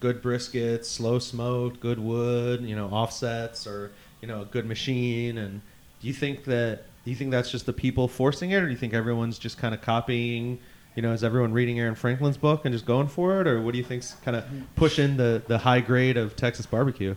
[0.01, 5.39] good briskets, slow smoked, good wood, you know, offsets or you know a good machine.
[5.39, 5.61] And
[6.01, 8.73] do you think that do you think that's just the people forcing it, or do
[8.73, 10.59] you think everyone's just kind of copying?
[10.95, 13.73] You know, is everyone reading Aaron Franklin's book and just going for it, or what
[13.73, 14.45] do you think's kind of
[14.77, 17.15] pushing the the high grade of Texas barbecue?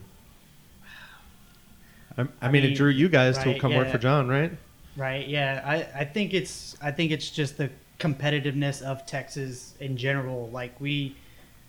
[2.18, 4.52] I, I I mean, it drew you guys to right, come work for John, right?
[4.96, 5.28] Right.
[5.28, 5.62] Yeah.
[5.66, 10.50] I, I think it's I think it's just the competitiveness of Texas in general.
[10.50, 11.16] Like we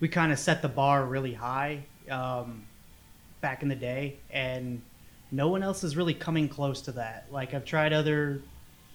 [0.01, 2.65] we kind of set the bar really high um,
[3.41, 4.81] back in the day, and
[5.33, 7.27] no one else is really coming close to that.
[7.31, 8.41] Like I've tried other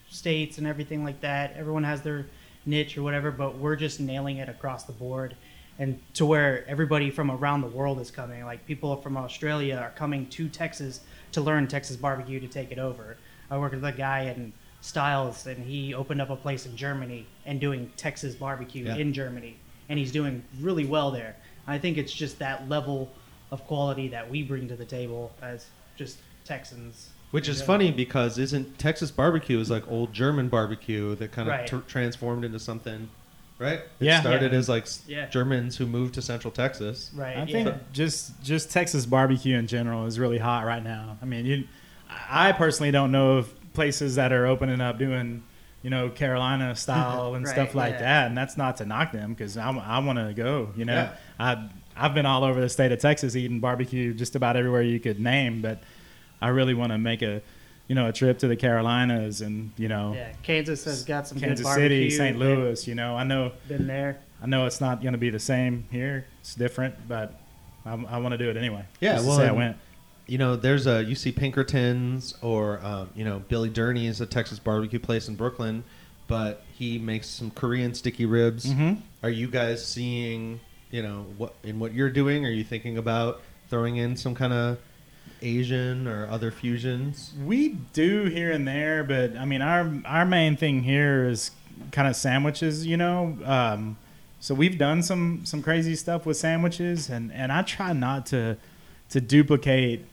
[0.10, 1.54] states and everything like that.
[1.58, 2.28] Everyone has their
[2.66, 5.36] niche or whatever, but we're just nailing it across the board.
[5.82, 8.46] And to where everybody from around the world is coming.
[8.46, 11.00] Like people from Australia are coming to Texas
[11.32, 13.18] to learn Texas barbecue to take it over.
[13.50, 17.26] I worked with a guy in Stiles, and he opened up a place in Germany
[17.48, 18.96] and doing Texas barbecue Yeah.
[18.98, 19.58] in Germany,
[19.90, 21.36] and he's doing really well there.
[21.66, 23.12] I think it's just that level
[23.50, 25.66] of quality that we bring to the table as
[25.96, 27.10] just Texans.
[27.32, 31.54] Which is funny because isn't Texas barbecue is like old German barbecue that kind of
[31.56, 31.68] Right.
[31.68, 33.10] tr- transformed into something,
[33.62, 33.80] right?
[33.80, 34.22] It Yeah.
[34.22, 34.58] started Yeah.
[34.58, 35.28] as like Yeah.
[35.28, 37.12] Germans who moved to Central Texas.
[37.14, 37.38] Right.
[37.38, 37.64] I yeah.
[37.64, 41.18] think just just Texas barbecue in general is really hot right now.
[41.22, 41.64] I mean, you,
[42.30, 45.44] I personally don't know of places that are opening up doing,
[45.84, 48.00] you know, Carolina style and Right, stuff like yeah.
[48.00, 50.70] that, and that's not to knock them because I, I want to go.
[50.76, 51.12] You know, Yeah.
[51.40, 55.00] I I've been all over the state of Texas eating barbecue just about everywhere you
[55.00, 55.84] could name, but
[56.42, 57.42] I really want to make a,
[57.88, 60.14] you know, a trip to the Carolinas and you know.
[60.14, 61.76] yeah, Kansas has got some Kansas good.
[61.76, 62.38] City, St.
[62.38, 64.20] Louis, you know, I know Been there.
[64.42, 66.26] I know it's not going to be the same here.
[66.40, 67.40] It's different, but
[67.86, 68.86] I, I want to do it anyway.
[69.00, 69.78] Yeah, Just to well, say I went.
[70.28, 74.26] You know, there's a you see Pinkertons or um, you know Billy Durney is a
[74.26, 75.84] Texas barbecue place in Brooklyn,
[76.28, 78.66] but he makes some Korean sticky ribs.
[78.68, 79.02] Mhm.
[79.24, 82.46] Are you guys seeing you know what in what you're doing?
[82.46, 84.78] Are you thinking about throwing in some kind of
[85.42, 87.34] Asian or other fusions?
[87.44, 91.52] We do here and there, but I mean, our our main thing here is
[91.92, 93.38] kind of sandwiches, you know.
[93.44, 93.98] Um,
[94.40, 98.58] so we've done some some crazy stuff with sandwiches, and and I try not to
[99.10, 100.06] to duplicate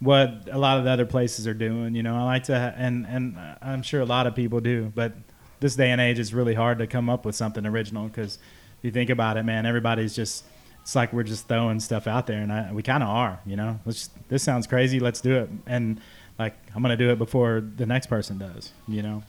[0.00, 1.94] what a lot of the other places are doing.
[1.94, 5.14] You know, I like to, and and I'm sure a lot of people do, but
[5.60, 8.38] this day and age, it's really hard to come up with something original because
[8.82, 10.44] you think about it, man, everybody's just.
[10.84, 13.56] It's like we're just throwing stuff out there, and I, we kind of are, you
[13.56, 13.80] know.
[13.86, 15.00] Let's, this sounds crazy.
[15.00, 15.98] Let's do it, and
[16.38, 19.22] like I'm gonna do it before the next person does, you know.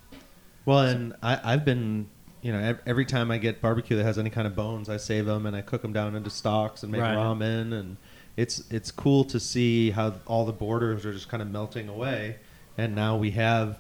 [0.65, 2.10] Well, and I, I've been,
[2.41, 5.26] you know, every time I get barbecue that has any kind of bones, I save
[5.28, 7.15] them and I cook them down into stocks and make Right.
[7.15, 7.96] ramen, and
[8.36, 12.36] it's it's cool to see how all the borders are just kind of melting away,
[12.78, 13.80] and now we have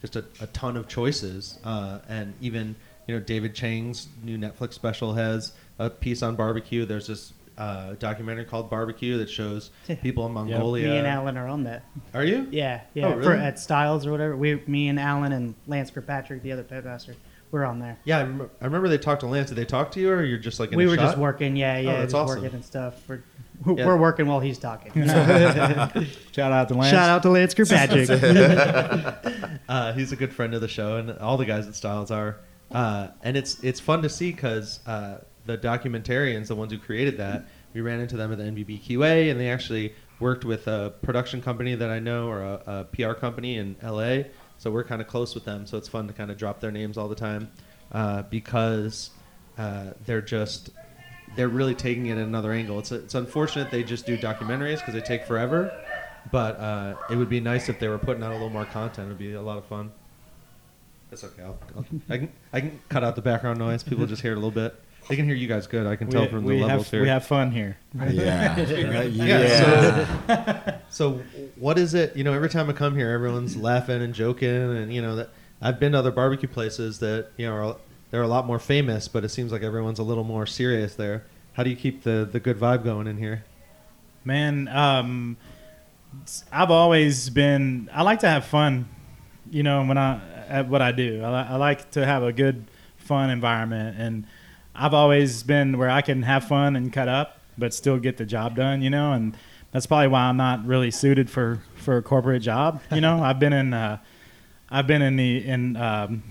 [0.00, 2.74] just a, a ton of choices, uh, and even
[3.06, 6.84] you know David Chang's new Netflix special has a piece on barbecue.
[6.84, 9.70] There's this uh, documentary called Barbecue that shows
[10.02, 10.88] people in Mongolia.
[10.88, 11.84] Me and Alan are on that.
[12.12, 12.48] Are you?
[12.50, 13.06] Yeah, yeah.
[13.14, 14.36] Oh, For, at Stiles or whatever.
[14.36, 17.14] We, me and Alan and Lance Kirkpatrick, the other pitmaster,
[17.52, 17.96] we're on there.
[18.04, 19.50] Yeah, I remember, I remember they talked to Lance.
[19.50, 21.02] Did they talk to you, or you're just like in we a were shot?
[21.02, 21.54] just working.
[21.54, 21.90] Yeah, yeah.
[21.90, 22.42] Oh, that's just awesome.
[22.42, 23.00] working and stuff.
[23.08, 23.22] We're,
[23.64, 23.96] we're Yeah.
[23.96, 24.90] working while he's talking.
[25.06, 26.90] Shout out to Lance.
[26.90, 28.08] Shout out to Lance Kirkpatrick.
[29.66, 32.36] Uh, he's a good friend of the show, and all the guys at Stiles are.
[32.70, 37.18] Uh, and it's it's fun to see because uh, the documentarians, the ones who created
[37.18, 41.42] that, we ran into them at the NBBQA, and they actually worked with a production
[41.42, 44.24] company that I know or a, a PR company in LA.
[44.58, 45.66] So we're kind of close with them.
[45.66, 47.50] So it's fun to kind of drop their names all the time
[47.92, 49.10] uh, because
[49.58, 50.70] uh, they're just
[51.36, 52.78] they're really taking it at another angle.
[52.78, 55.72] It's it's unfortunate they just do documentaries because they take forever.
[56.30, 59.06] But uh, it would be nice if they were putting out a little more content.
[59.06, 59.92] It would be a lot of fun.
[61.10, 61.42] That's okay.
[61.42, 63.82] I'll, I'll, I can I can cut out the background noise.
[63.82, 64.74] People just hear it a little bit.
[65.08, 65.86] They can hear you guys good.
[65.86, 67.02] I can tell we, from we the levels have, here.
[67.02, 67.76] we have fun here.
[68.10, 68.56] Yeah.
[69.04, 71.20] Yeah, So
[71.56, 72.16] what is it?
[72.16, 75.30] You know, every time I come here, everyone's laughing and joking, and you know that
[75.60, 77.76] I've been to other barbecue places that you know are
[78.10, 81.24] they're a lot more famous, but it seems like everyone's a little more serious there.
[81.54, 83.44] How do you keep the the good vibe going in here?
[84.24, 85.36] Man, um,
[86.22, 87.90] s- I've always been.
[87.92, 88.88] I like to have fun.
[89.50, 92.64] You know, when I at what I do, I, I like to have a good,
[92.96, 94.26] fun environment, and
[94.74, 98.24] I've always been where I can have fun and cut up, but still get the
[98.26, 98.82] job done.
[98.82, 99.36] You know, and
[99.72, 102.80] that's probably why I'm not really suited for for a corporate job.
[102.92, 103.72] You know, I've been in.
[103.74, 103.98] Uh,
[104.70, 105.76] I've been in the in.
[105.76, 106.22] Um,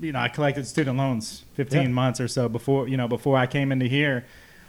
[0.00, 1.88] you know, I collected student loans 15 Yeah.
[1.88, 4.24] months or so before, you know, before I came into here.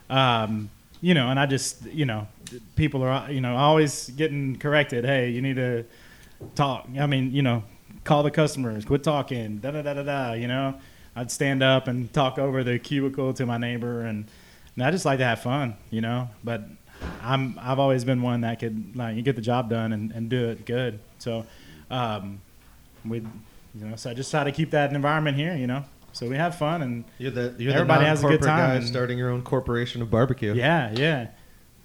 [0.10, 2.28] Um, you know, and I just, you know,
[2.76, 5.06] people are, you know, always getting corrected.
[5.06, 5.86] Hey, you need to
[6.56, 6.88] talk.
[7.00, 7.64] I mean, you know,
[8.06, 10.34] call the customers, quit talking, da da da da da.
[10.34, 10.80] You know,
[11.20, 14.26] I'd stand up and talk over the cubicle to my neighbor, and,
[14.76, 16.30] and I just like to have fun, you know.
[16.44, 16.64] But
[17.22, 20.30] I'm, I've always been one that could, like, you get the job done and, and
[20.30, 21.00] do it good.
[21.18, 21.46] So,
[21.92, 22.40] um,
[23.06, 25.84] we, you know, so I just try to keep that environment here, you know.
[26.14, 28.76] So we have fun and You're the you're Everybody the has a good time guy
[28.76, 30.54] and- starting your own corporation of barbecue.
[30.54, 31.28] yeah, yeah.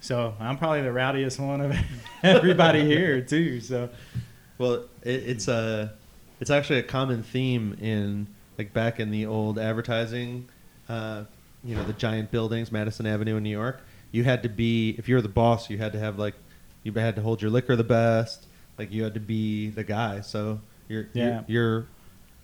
[0.00, 1.76] So I'm probably the rowdiest one of
[2.22, 3.60] everybody here too.
[3.60, 3.90] So
[4.58, 5.92] Well, it, it's a,
[6.40, 8.26] it's actually a common theme in
[8.58, 10.48] like back in the old advertising,
[10.88, 11.24] uh,
[11.64, 13.80] you know, the giant buildings, Madison Avenue in New York.
[14.12, 16.34] You had to be, if you were the boss, you had to have like,
[16.82, 18.46] you had to hold your liquor the best.
[18.78, 20.20] Like you had to be the guy.
[20.20, 21.42] So you're Yeah.
[21.46, 21.86] you're, you're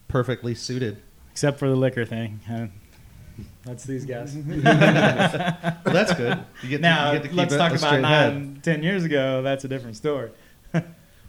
[0.08, 1.02] perfectly suited.
[1.30, 2.66] except for the liquor thing, uh,
[3.64, 4.34] that's these guys.
[5.84, 6.38] Well, that's good.
[6.62, 8.34] You get to, now you get to keep let's talk a about straight head.
[8.34, 9.42] nine, ten years ago.
[9.42, 10.30] That's a different story.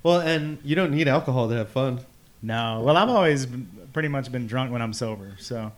[0.04, 2.00] Well, and you don't need alcohol to have fun.
[2.42, 5.36] No, well, I've always been, pretty much been drunk when I'm sober.
[5.40, 5.72] So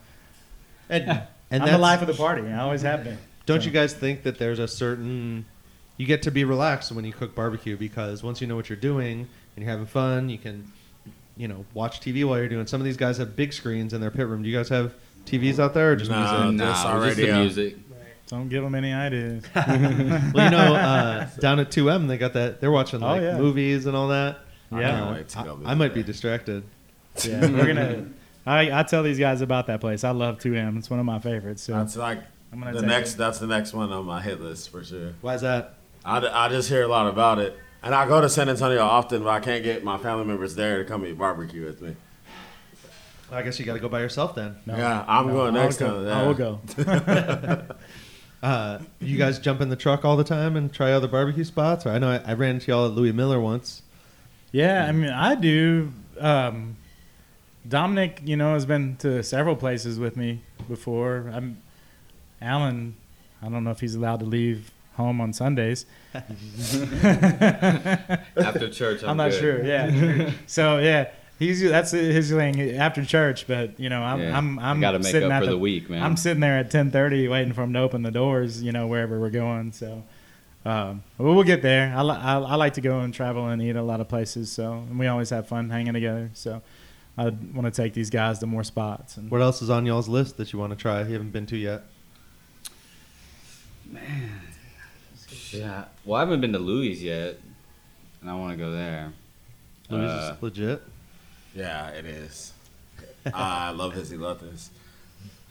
[0.88, 1.04] And,
[1.50, 2.42] and I'm the life of the party.
[2.48, 3.18] I always have been.
[3.46, 5.46] Don't So- you guys think that there's a certain
[5.96, 8.76] you get to be relaxed when you cook barbecue because once you know what you're
[8.76, 10.70] doing and you're having fun, you can
[11.36, 12.66] you know watch TV while you're doing.
[12.66, 14.42] Some of these guys have big screens in their pit room.
[14.42, 14.94] Do you guys have
[15.26, 16.18] TVs out there or just No.
[16.20, 16.56] music?
[16.58, 17.40] Nah, just it our was just the radio.
[17.40, 17.76] music.
[18.26, 19.44] Don't give them any ideas.
[19.54, 22.60] well, you know, uh, down at 2M they got that.
[22.60, 23.36] They're watching Oh, yeah.
[23.36, 24.38] movies and all that.
[24.72, 24.90] I Yeah.
[24.98, 26.64] can't wait to go I, I might be distracted.
[27.22, 28.06] Yeah, we're gonna.
[28.46, 30.04] I, I tell these guys about that place.
[30.04, 30.76] I love 2M.
[30.78, 31.62] It's one of my favorites.
[31.62, 32.20] So That's like
[32.52, 33.14] I'm gonna the take next.
[33.14, 33.18] it.
[33.18, 35.14] That's the next one on my hit list for sure.
[35.20, 35.74] Why is that?
[36.04, 39.22] I, I just hear a lot about it, and I go to San Antonio often,
[39.22, 41.96] but I can't get my family members there to come eat barbecue with me.
[43.32, 44.56] I guess you got to go by yourself then.
[44.66, 46.04] No, Yeah, I'm going I'll next go.
[46.04, 46.60] time, I will go.
[48.42, 51.86] Uh, you guys jump in the truck all the time and try other barbecue spots?
[51.86, 53.80] Or I know I, I ran into y'all at Louie Mueller once.
[54.52, 55.90] Yeah, I mean, I do.
[56.20, 56.76] Um,
[57.66, 61.30] Dominic, you know, has been to several places with me before.
[61.32, 61.62] I'm
[62.40, 62.96] Alan.
[63.42, 65.86] I don't know if he's allowed to leave home on Sundays.
[66.14, 66.28] After
[68.70, 69.40] church, I'm, I'm not good.
[69.40, 69.64] sure.
[69.64, 70.30] Yeah.
[70.46, 73.46] so yeah, he's that's his thing after church.
[73.46, 74.36] But you know, I'm Yeah.
[74.36, 76.02] I'm I'm got to make sitting up for the, week, man.
[76.02, 78.62] I'm sitting there at 10:30 waiting for him to open the doors.
[78.62, 79.72] You know, wherever we're going.
[79.72, 80.02] So.
[80.66, 81.94] Um, well, we'll get there.
[81.94, 84.50] I, I, I like to go and travel and eat a lot of places.
[84.50, 86.30] So, and we always have fun hanging together.
[86.32, 86.62] So,
[87.16, 89.16] I want to take these guys to more spots.
[89.16, 91.46] And What else is on y'all's list that you want to try you haven't been
[91.46, 91.82] to yet?
[93.90, 94.40] Man,
[95.50, 95.84] yeah.
[96.04, 97.38] Well, I haven't been to Louis yet,
[98.20, 99.12] and I want to go there.
[99.90, 100.82] Louis Uh, is legit.
[101.54, 102.52] Yeah, it is.
[103.34, 104.68] I love his elotes.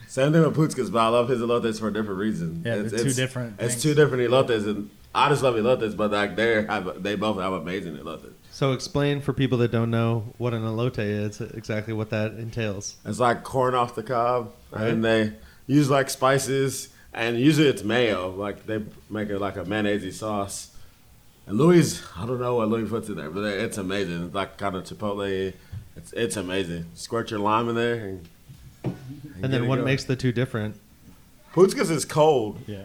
[0.07, 2.61] Same thing with Putzkas, but I love his elotes for a different reason.
[2.65, 3.83] Yeah, it's, they're two different It's things.
[3.83, 7.53] two different elotes, and I just love elotes, but like they have, they both have
[7.53, 8.33] amazing elotes.
[8.53, 12.97] So explain for people that don't know what an elote is, exactly what that entails.
[13.03, 14.89] It's like corn off the cob, Right.
[14.89, 15.33] and they
[15.65, 18.29] use like spices, and usually it's mayo.
[18.29, 20.69] Like they make it like a mayonnaise sauce.
[21.47, 24.25] And Louis, I don't know what Louis puts in there, but it's amazing.
[24.27, 25.51] It's like kind of chipotle.
[25.97, 26.85] It's it's amazing.
[26.93, 28.27] Squirt your lime in there, and,
[28.83, 28.95] And
[29.41, 29.85] get then what going.
[29.85, 30.79] makes the two different?
[31.55, 32.83] Putzkas is cold, yeah,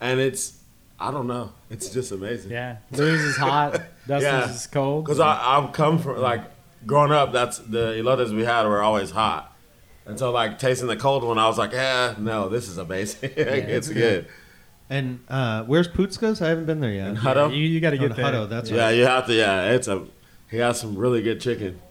[0.00, 0.58] and it's
[0.98, 1.52] I don't know.
[1.70, 2.50] It's just amazing.
[2.52, 2.76] yeah.
[2.90, 3.72] Louis is hot.
[4.06, 4.50] Dustin's Yeah.
[4.50, 5.04] is cold.
[5.04, 6.42] Because I've come from like
[6.86, 7.32] growing up.
[7.32, 9.54] That's the elotes we had were always hot,
[10.06, 13.30] and so like tasting the cold one, I was like, yeah, no, this is amazing.
[13.36, 14.26] it's it's good.
[14.88, 16.40] And uh, where's Putzka's?
[16.40, 17.08] I haven't been there yet.
[17.08, 17.50] And Yeah, Hutto?
[17.50, 18.24] you, you got to Oh, get in there.
[18.32, 18.90] Hutto, that's Yeah, right.
[18.92, 19.34] you have to.
[19.34, 20.06] Yeah, it's a.
[20.48, 21.80] He has some really good chicken.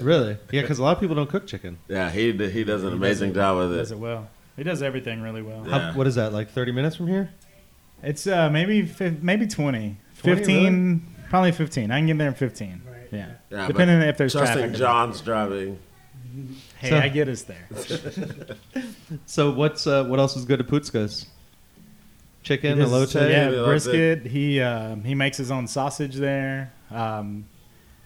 [0.00, 0.36] Really?
[0.52, 1.78] Yeah, because a lot of people don't cook chicken.
[1.88, 3.76] Yeah, he he does an He amazing does it- job with it.
[3.78, 3.94] Does it.
[3.96, 4.28] it well.
[4.56, 5.64] He does everything really well.
[5.66, 5.90] Yeah.
[5.90, 6.32] How, what is that?
[6.32, 7.30] Like 30 minutes from here?
[8.02, 9.96] It's uh, maybe fif- maybe 20.
[10.22, 11.90] 20, 15, probably 15.
[11.90, 12.82] I can get there in 15.
[12.86, 12.96] Right.
[13.10, 13.26] Yeah.
[13.50, 14.76] Yeah, Depending but if there's trusting traffic.
[14.76, 15.78] John's driving.
[16.78, 17.66] Hey, So- I get us there.
[19.26, 21.26] So what's uh, what else is good at Putzka's?
[22.42, 23.08] Chicken, He does- elote.
[23.08, 24.26] so, yeah, He loves brisket.
[24.26, 26.72] He uh, he makes his own sausage there.
[26.90, 27.44] Um,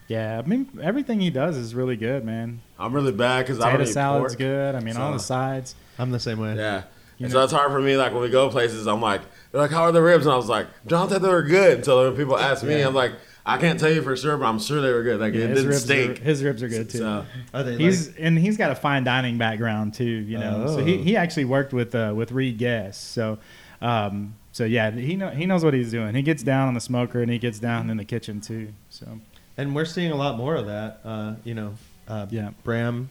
[0.07, 2.61] yeah, I mean everything he does is really good, man.
[2.77, 4.37] I'm really bad because I don't Potato eat salad's pork.
[4.39, 4.75] good.
[4.75, 5.75] I mean, all the So- sides.
[5.97, 6.55] I'm the same way.
[6.55, 6.83] Yeah.
[7.17, 9.21] You And know- so it's hard for me, like when we go places, I'm like,
[9.51, 10.25] they're like, how are the ribs?
[10.25, 11.85] And I was like, John said they were good.
[11.85, 12.87] So when people ask me, Yeah.
[12.87, 13.13] I'm like,
[13.45, 15.19] I can't tell you for sure, but I'm sure they were good.
[15.21, 16.19] Like Yeah, it his didn't ribs stink.
[16.19, 16.97] Are, his ribs are good too.
[16.97, 20.67] So, Are they He's like, and he's got a fine dining background too, you know.
[20.67, 21.01] So he, Oh.
[21.03, 23.11] he actually worked with uh, with Reed Guest.
[23.11, 23.37] So
[23.81, 26.13] um, so yeah, he know he knows what he's doing.
[26.15, 28.73] He gets down on the smoker and he gets down in the kitchen too.
[28.89, 29.19] So
[29.55, 30.99] and we're seeing a lot more of that.
[31.05, 31.73] Uh, you know,
[32.07, 32.49] uh, Yeah.
[32.63, 33.09] Bram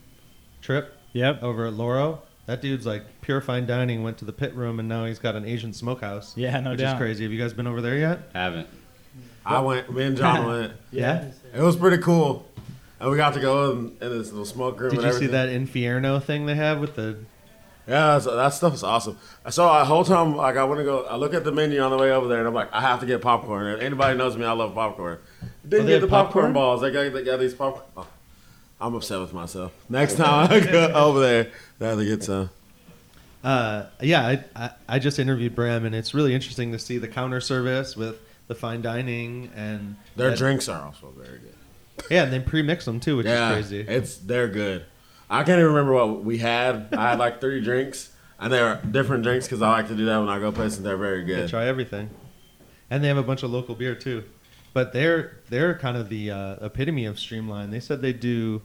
[0.61, 2.21] Tripp yep, over at Loro.
[2.45, 4.03] That dude's like pure fine dining.
[4.03, 6.31] Went to the pit room and now he's got an Asian smokehouse.
[6.37, 6.95] yeah, no which doubt.
[6.95, 7.25] is crazy.
[7.25, 8.19] Have you guys been over there yet?
[8.33, 8.69] Haven't.
[9.45, 10.73] I went, me and John went.
[10.91, 11.25] Yeah.
[11.53, 12.47] It was pretty cool.
[13.01, 15.27] And we got to go in, in this little smoke room Did and you see
[15.27, 17.17] that Infierno thing they have with the?
[17.85, 19.17] Yeah, so that stuff is awesome.
[19.49, 21.91] So the whole time, like, I want to go, I look at the menu on
[21.91, 23.67] the way over there, and I'm like, I have to get popcorn.
[23.67, 25.19] And anybody knows me, I love popcorn.
[25.67, 26.53] Didn't Oh, they get the popcorn, popcorn?
[26.53, 26.81] balls.
[26.81, 27.85] They got, they got these popcorn.
[27.97, 28.07] Oh,
[28.79, 29.73] I'm upset with myself.
[29.89, 32.49] Next time I go over there, I have to get some.
[33.43, 37.07] Uh, yeah, I, I I just interviewed Bram and it's really interesting to see the
[37.07, 41.53] counter service with the fine dining and Their that- drinks are also very good.
[42.11, 43.81] Yeah, and they pre-mix them too, which yeah, is crazy.
[43.81, 44.85] it's they're good.
[45.29, 46.89] I can't even remember what we had.
[46.93, 50.05] I had like three drinks, and they are different drinks because I like to do
[50.05, 50.81] that when I go places.
[50.83, 51.49] They're very They good.
[51.49, 52.09] try everything,
[52.89, 54.23] and they have a bunch of local beer too.
[54.73, 57.71] But they're they're kind of the uh, epitome of streamline.
[57.71, 58.61] They said they do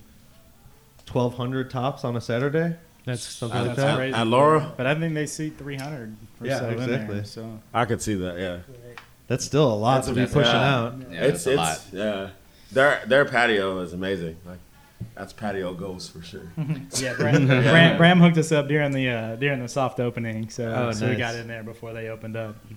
[1.06, 2.76] twelve hundred tops on a Saturday.
[3.04, 3.96] That's Something At, like that.
[3.96, 4.14] crazy.
[4.14, 7.14] at Loro, But I think they see 300 or Yeah, so in exactly.
[7.16, 7.24] there.
[7.24, 8.38] So I could see that.
[8.38, 8.58] Yeah.
[9.26, 10.94] That's still a lot That's to a- be pushing a- out.
[11.10, 11.80] Yeah, it's that's a it's lot.
[11.92, 12.28] yeah.
[12.72, 14.36] Their their patio is amazing.
[14.46, 14.58] Like
[15.14, 16.52] that's patio goals for sure.
[16.98, 20.72] yeah, Bram, Bram, Bram hooked us up during the uh, during the soft opening, so
[20.72, 22.56] Oh, so we got in there before they opened up.
[22.70, 22.76] It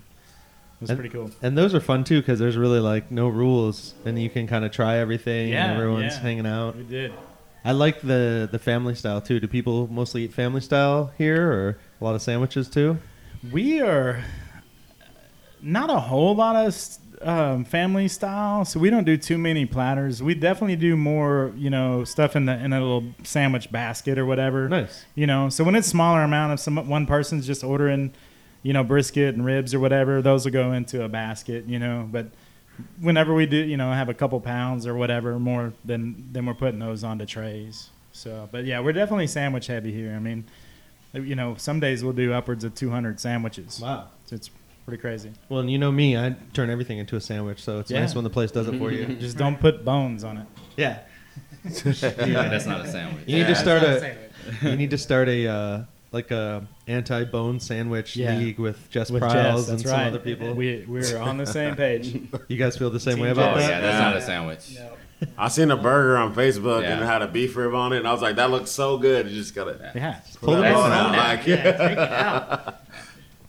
[0.81, 1.29] was And- pretty cool.
[1.41, 4.65] And those are fun too because there's really like no rules, and you can kind
[4.65, 5.49] of try everything.
[5.49, 6.19] Yeah, and everyone's yeah.
[6.21, 6.76] hanging out.
[6.76, 7.13] We did.
[7.66, 9.39] I like the the family style too.
[9.39, 12.99] Do people mostly eat family style here, or a lot of sandwiches too?
[13.51, 14.24] We are
[15.63, 16.76] not a whole lot of
[17.22, 20.22] um, family style, so we don't do too many platters.
[20.22, 24.28] We definitely do more, you know, stuff in the in a little sandwich basket or
[24.28, 24.70] whatever.
[24.70, 25.03] Nice.
[25.16, 28.13] You know, so when it's smaller amount of some one person's just ordering,
[28.61, 31.66] you know, brisket and ribs or whatever, those will go into a basket.
[31.66, 32.28] You know, but
[32.99, 36.53] whenever we do, you know, have a couple pounds or whatever more, then then we're
[36.53, 37.89] putting those onto trays.
[38.11, 40.13] So, but yeah, we're definitely sandwich heavy here.
[40.15, 40.45] I mean,
[41.13, 43.80] you know, some days we'll do upwards of 200 sandwiches.
[43.82, 44.07] Wow.
[44.26, 44.49] So it's
[44.86, 45.32] pretty crazy.
[45.49, 47.99] Well, and you know me, I turn everything into a sandwich, so it's Yeah.
[48.01, 49.05] nice when the place does it for you.
[49.19, 50.47] Just don't put bones on it.
[50.78, 50.99] yeah.
[51.65, 52.47] yeah.
[52.49, 53.23] That's not a sandwich.
[53.28, 54.15] You need Yeah, to start Not a.
[54.69, 55.84] you need to start a uh,
[56.16, 58.36] like a anti-bone sandwich Yeah.
[58.38, 60.07] league with Jess With Pryles Jess, and that's some right.
[60.07, 60.53] other people.
[60.55, 62.18] We we're on the same page.
[62.47, 63.68] you guys feel the same Team way about Oh Jess.
[63.68, 63.74] that?
[63.76, 64.07] yeah, that's Yeah.
[64.07, 64.78] not a sandwich.
[65.38, 67.11] I seen a burger on Facebook and it Yeah.
[67.11, 69.28] had a beef rib on it, and I was like, that looks so good.
[69.30, 70.20] You just gotta Yeah.
[70.41, 71.16] Pull the put that bone on out.
[71.16, 71.38] out.
[71.38, 72.68] Like, Yeah, take it out.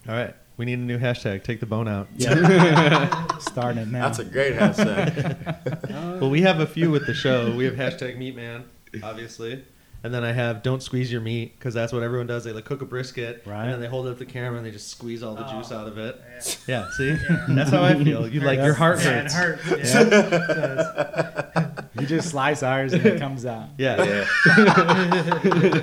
[0.08, 1.42] All right, we need a new hashtag.
[1.42, 2.08] Take the bone out.
[2.16, 3.38] Yeah.
[3.40, 4.02] Starting it now.
[4.06, 6.20] that's a great hashtag.
[6.20, 7.54] Well, we have a few with the show.
[7.54, 8.64] We have hashtag Meat Man,
[9.02, 9.64] obviously,
[10.06, 12.44] and then I have Don't Squeeze Your Meat because that's what everyone does.
[12.44, 13.64] They like cook a brisket, Right.
[13.64, 15.46] and then they hold it up to the camera and they just squeeze all the
[15.46, 16.20] oh, juice Oh, out of it.
[16.66, 16.86] yeah.
[16.86, 17.16] Yeah, see,
[17.54, 18.26] that's how I feel.
[18.26, 19.62] You like your heart Yeah, it hurts.
[19.62, 19.94] hurts.
[19.94, 23.68] Yeah, it you just slice ours and it comes out.
[23.78, 24.24] Yeah.
[24.46, 25.80] yeah,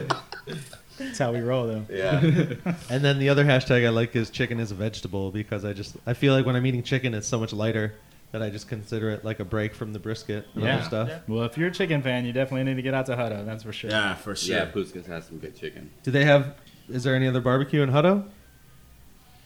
[0.97, 1.85] That's how we roll, though.
[1.89, 2.19] yeah.
[2.89, 5.95] And then the other hashtag I like is chicken is a vegetable because I just
[6.05, 7.93] I feel like when I'm eating chicken it's so much lighter
[8.33, 10.75] that I just consider it like a break from the brisket and Yeah.
[10.77, 11.07] other stuff.
[11.09, 11.19] Yeah.
[11.27, 13.45] Well, if you're a chicken fan, you definitely need to get out to Hutto.
[13.45, 13.91] That's for sure.
[13.91, 14.55] Yeah, for sure.
[14.57, 15.91] Yeah, Puskas has some good chicken.
[16.01, 16.55] Do they have?
[16.89, 18.25] Is there any other barbecue in Hutto?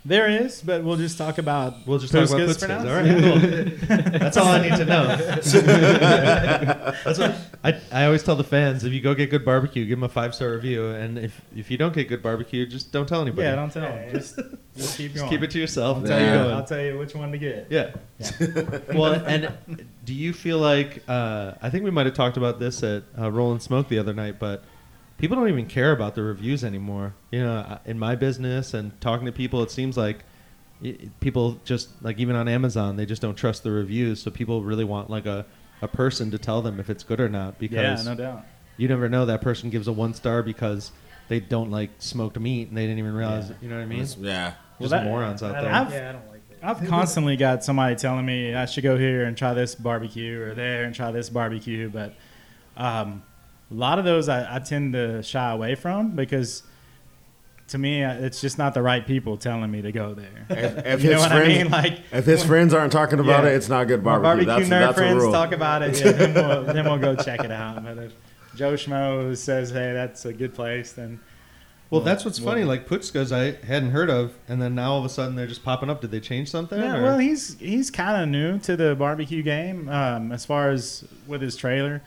[0.07, 2.83] There is, but we'll just talk about We'll just talk about Puskas for Putzkas.
[2.83, 2.89] now.
[2.89, 4.19] All right, cool.
[4.19, 5.17] That's all I need to know.
[7.03, 9.99] That's what I, I always tell the fans: if you go get good barbecue, give
[9.99, 13.05] them a five star review, and if if you don't get good barbecue, just don't
[13.05, 13.41] tell anybody.
[13.41, 14.09] Yeah, don't tell them.
[14.13, 14.39] Just,
[14.77, 15.97] just keep just keep it to yourself.
[15.97, 16.55] I'll tell, keep you.
[16.55, 17.67] I'll tell you which one to get.
[17.69, 17.91] Yeah.
[18.97, 19.53] well, and
[20.05, 23.29] do you feel like uh, I think we might have talked about this at uh,
[23.29, 24.63] Roll and Smoke the other night, but
[25.17, 27.13] people don't even care about the reviews anymore.
[27.31, 30.23] You know, uh, in my business and talking to people, it seems like
[30.83, 34.21] i people just like even on Amazon, they just don't trust the reviews.
[34.21, 35.45] So people really want like a
[35.81, 38.45] a person to tell them if it's good or not Yeah, because no doubt.
[38.77, 40.91] you never know that person gives a one star because
[41.27, 43.49] they don't like smoked meat and they didn't even realize.
[43.49, 43.55] Yeah.
[43.61, 44.07] You know what I mean?
[44.19, 44.53] Yeah.
[44.79, 45.71] Just that- morons out I there.
[45.73, 46.57] I've- yeah, I don't like it.
[46.63, 50.55] I've constantly got somebody telling me I should go here and try this barbecue or
[50.55, 52.15] there and try this barbecue, but
[52.75, 53.21] um,
[53.69, 56.63] a lot of those I, I tend to shy away from because
[57.69, 60.45] to me uh, it's just not the right people telling me to go there.
[60.49, 61.71] If, if you know his what friends, I mean?
[61.71, 63.49] Like if his friends aren't talking about Yeah.
[63.51, 64.45] it, it's not good barbecue.
[64.45, 65.31] barbecue that's nerd that's a friends rule.
[65.33, 67.83] talk about it, yeah, then, we'll, then we'll go check it out.
[67.83, 68.13] But if
[68.55, 71.19] Joe Schmo says, "Hey, that's a good place," then
[71.89, 72.63] Well, Well, that's what's well- funny.
[72.63, 75.63] Like Putzkas, I hadn't heard of, and then now all of a sudden they're just
[75.65, 75.99] popping up.
[76.01, 76.79] Did they change something?
[76.79, 80.69] Yeah, or- well, he's he's kind of new to the barbecue game um, as far
[80.71, 82.01] as with his trailer.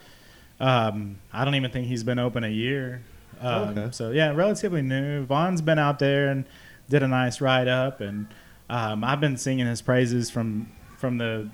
[0.61, 3.03] Um, I don't even think he's been open a year.
[3.41, 3.89] Um, Okay.
[3.93, 5.25] So yeah, relatively new.
[5.25, 6.45] Vaughn's been out there and
[6.89, 8.27] did a nice write up, and
[8.69, 11.49] um, I've been singing his praises from from the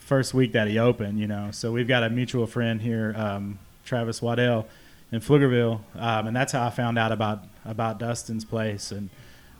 [0.00, 1.18] first week that he opened.
[1.20, 4.66] You know, so we've got a mutual friend here, um, Travis Waddell,
[5.12, 8.90] in Pflugerville, um, and that's how I found out about about Dustin's place.
[8.90, 9.10] And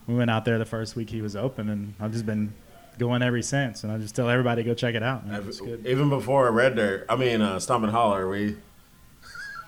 [0.06, 2.54] we went out there the first week he was open, and I've just been
[2.98, 3.84] going every since.
[3.84, 5.26] And I just tell everybody go check it out.
[5.26, 5.44] man.
[5.46, 5.86] It's good.
[5.86, 8.56] Even before Red Dirt, I mean, uh, Stomp and Holler, we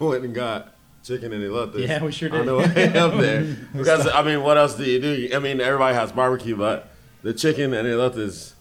[0.09, 0.75] went and got
[1.05, 1.79] chicken and elotes.
[1.87, 2.41] Yeah, we sure did.
[2.41, 2.65] On the way
[2.99, 3.57] up there.
[3.75, 5.31] Because, I mean, what else do you do?
[5.35, 6.89] I mean, everybody has barbecue, but
[7.23, 8.53] the chicken and elotes,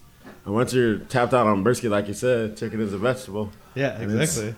[0.45, 3.51] and once you're tapped out on brisket, like you said, chicken is a vegetable.
[3.75, 4.55] yeah, and exactly.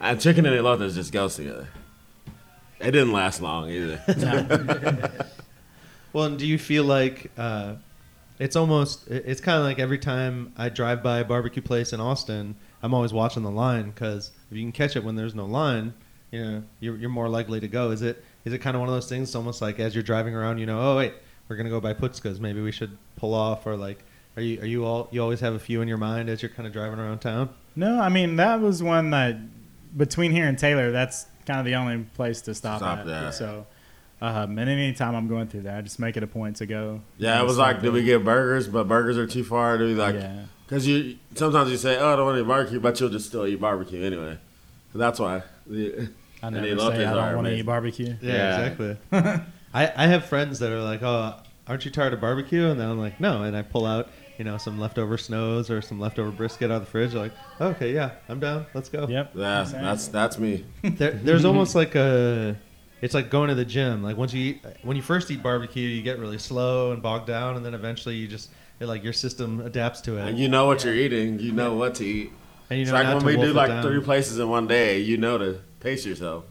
[0.00, 1.68] And chicken and elotes just goes together.
[2.80, 4.00] It didn't last long either.
[6.12, 7.74] Well, and do you feel like uh,
[8.38, 9.08] it's almost?
[9.08, 12.94] It's kind of like every time I drive by a barbecue place in Austin, I'm
[12.94, 15.94] always watching the line because if you can catch it when there's no line,
[16.30, 17.90] you know, you're, you're more likely to go.
[17.90, 18.22] Is it?
[18.44, 19.34] Is it kind of one of those things?
[19.34, 21.12] Almost like as you're driving around, you know, oh wait,
[21.48, 22.40] we're gonna go by Putzkas.
[22.40, 24.02] Maybe we should pull off, or like,
[24.36, 26.50] are you are you all you always have a few in your mind as you're
[26.50, 27.50] kind of driving around town?
[27.76, 29.36] No, I mean that was one that
[29.96, 33.06] between here and Taylor, that's kind of the only place to stop, Stop at.
[33.06, 33.32] there.
[33.32, 33.66] So,
[34.20, 37.00] um, and anytime I'm going through there, I just make it a point to go.
[37.16, 38.68] Yeah, it was like, do we get burgers?
[38.68, 39.78] But burgers are too far.
[39.78, 40.14] Do we like?
[40.14, 40.44] yeah.
[40.66, 43.26] Because you sometimes you say, "Oh, I don't want to eat barbecue," but you'll just
[43.28, 44.38] still eat barbecue anyway.
[44.92, 45.42] So that's why.
[45.68, 46.10] The,
[46.42, 48.16] I and never the say elotes I don't want to eat barbecue.
[48.20, 48.60] Yeah.
[48.60, 48.96] exactly.
[49.74, 51.34] I, I have friends that are like, oh,
[51.66, 52.66] aren't you tired of barbecue?
[52.66, 53.42] And then I'm like, no.
[53.42, 54.08] And I pull out,
[54.38, 57.14] you know, some leftover snows or some leftover brisket out of the fridge.
[57.14, 58.66] Like, okay, yeah, I'm down.
[58.74, 59.06] Let's go.
[59.06, 59.32] Yep.
[59.34, 59.82] Yeah, Same.
[59.82, 60.64] that's that's me.
[60.82, 62.56] There, there's almost like a,
[63.02, 64.02] it's like going to the gym.
[64.02, 67.26] Like once you eat, when you first eat barbecue, you get really slow and bogged
[67.26, 68.50] down, and then eventually you just,
[68.80, 70.28] it, like your system adapts to it.
[70.28, 71.38] And you know what you're eating.
[71.40, 72.32] You know what to eat.
[72.70, 73.82] And you it's like when we do like down.
[73.82, 74.98] three places in one day.
[75.00, 76.44] You know to pace yourself.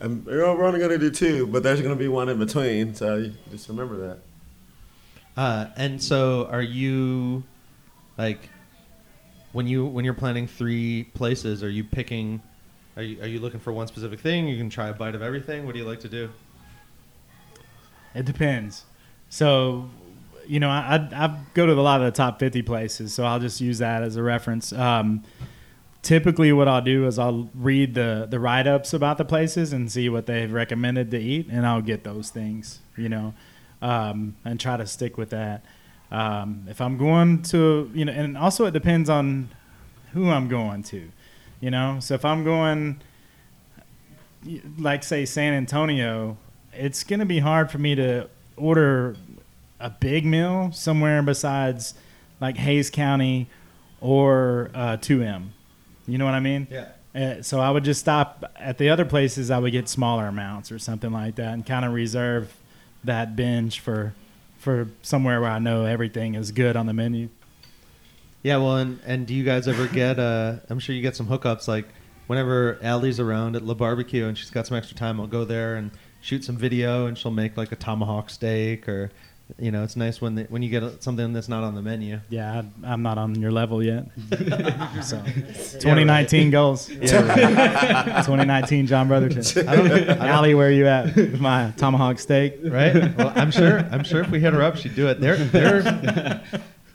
[0.00, 2.94] And you know, we're only gonna do two, but there's gonna be one in between.
[2.94, 4.18] So just remember that.
[5.36, 7.42] Uh, and so, are you
[8.18, 8.48] like
[9.52, 11.62] when you when you're planning three places?
[11.62, 12.42] Are you picking?
[12.96, 14.48] Are you are you looking for one specific thing?
[14.48, 15.66] You can try a bite of everything.
[15.66, 16.30] What do you like to do?
[18.14, 18.84] it depends.
[19.28, 19.90] So,
[20.46, 23.40] you know, I, I go to a lot of the top 50 places, so I'll
[23.40, 24.72] just use that as a reference.
[24.72, 25.22] Um,
[26.04, 29.90] typically, what I'll do is I'll read the the write ups about the places and
[29.90, 33.34] see what they've recommended to eat, and I'll get those things, you know,
[33.82, 35.64] um, and try to stick with that.
[36.12, 39.48] Um, if I'm going to, you know, and also it depends on
[40.12, 41.10] who I'm going to,
[41.60, 41.98] you know.
[42.00, 43.00] So if I'm going,
[44.78, 46.36] like say San Antonio,
[46.72, 49.16] it's gonna be hard for me to order
[49.84, 51.92] a big meal somewhere besides
[52.40, 53.48] like Hays County
[54.00, 55.48] or uh, 2M.
[56.06, 56.66] You know what I mean?
[56.70, 56.88] Yeah.
[57.14, 59.50] Uh, so I would just stop at the other places.
[59.50, 62.52] I would get smaller amounts or something like that, and kind of reserve
[63.04, 64.14] that binge for
[64.58, 67.28] for somewhere where I know everything is good on the menu.
[68.42, 70.18] Yeah, well, and, and do you guys ever get?
[70.18, 71.68] Uh, I'm sure you get some hookups.
[71.68, 71.86] Like
[72.26, 75.76] whenever Allie's around at La Barbecue and she's got some extra time, I'll go there
[75.76, 79.10] and shoot some video, and she'll make like a tomahawk steak, or
[79.58, 82.18] you know, it's nice when they, when you get something that's not on the menu.
[82.28, 84.06] Yeah, I, I'm not on your level yet.
[85.02, 86.90] so 2019 goals.
[87.00, 89.68] Yeah, 2019 John Brotherton.
[89.68, 92.58] I don't, I don't Allie, where are you at with my tomahawk steak?
[92.64, 93.16] right?
[93.16, 93.78] Well, I'm sure.
[93.90, 95.20] I'm sure if we hit her up, she'd do it.
[95.20, 96.42] They're they're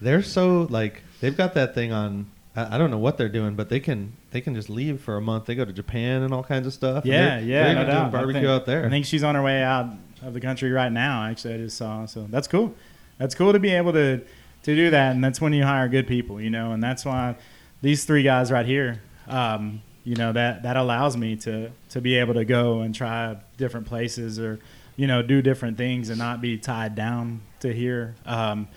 [0.02, 2.28] they're so like they've got that thing on.
[2.56, 5.16] I, I don't know what they're doing, but they can they can just leave for
[5.18, 5.46] a month.
[5.46, 7.04] They go to Japan and all kinds of stuff.
[7.04, 8.12] and Yeah, they're- yeah, they're no doing doubt.
[8.12, 8.86] Barbecue think- out there.
[8.86, 9.88] I think she's on her way out
[10.22, 11.24] of the country right now.
[11.26, 12.06] Actually, I just saw.
[12.06, 12.74] So that's cool.
[13.18, 14.18] That's cool to be able to
[14.64, 16.72] to do that, and that's when you hire good people, you know.
[16.72, 17.36] And that's why
[17.82, 22.16] these three guys right here, um, you know, that that allows me to to be
[22.18, 24.60] able to go and try different places or
[24.96, 28.16] you know do different things and not be tied down to here.
[28.26, 28.68] Um,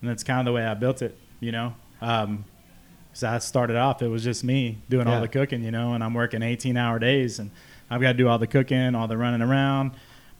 [0.00, 1.74] and that's kind of the way I built it, you know.
[2.00, 2.44] Um,
[3.14, 5.14] so I started off, it was just me doing Yeah.
[5.16, 7.50] all the cooking, you know, and I'm working 18 hour days and
[7.90, 9.92] I've got to do all the cooking, all the running around,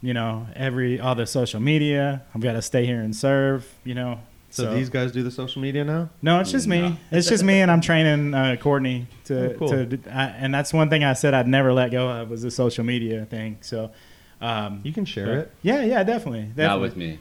[0.02, 2.22] you know, every, all the social media.
[2.34, 4.18] I've got to stay here and serve, you know.
[4.50, 6.10] so, these guys do the social media now.
[6.20, 6.90] no, it's just No.
[6.90, 6.98] me.
[7.10, 9.54] It's just me, and I'm training uh, Courtney to.
[9.54, 9.68] Oh, cool.
[9.68, 12.50] to I, and that's one thing I said I'd never let go of was the
[12.50, 13.58] social media thing.
[13.62, 13.90] So,
[14.40, 15.52] um, You can share but- it.
[15.62, 16.42] Yeah, yeah, definitely.
[16.42, 16.64] definitely.
[16.66, 17.18] Not with me.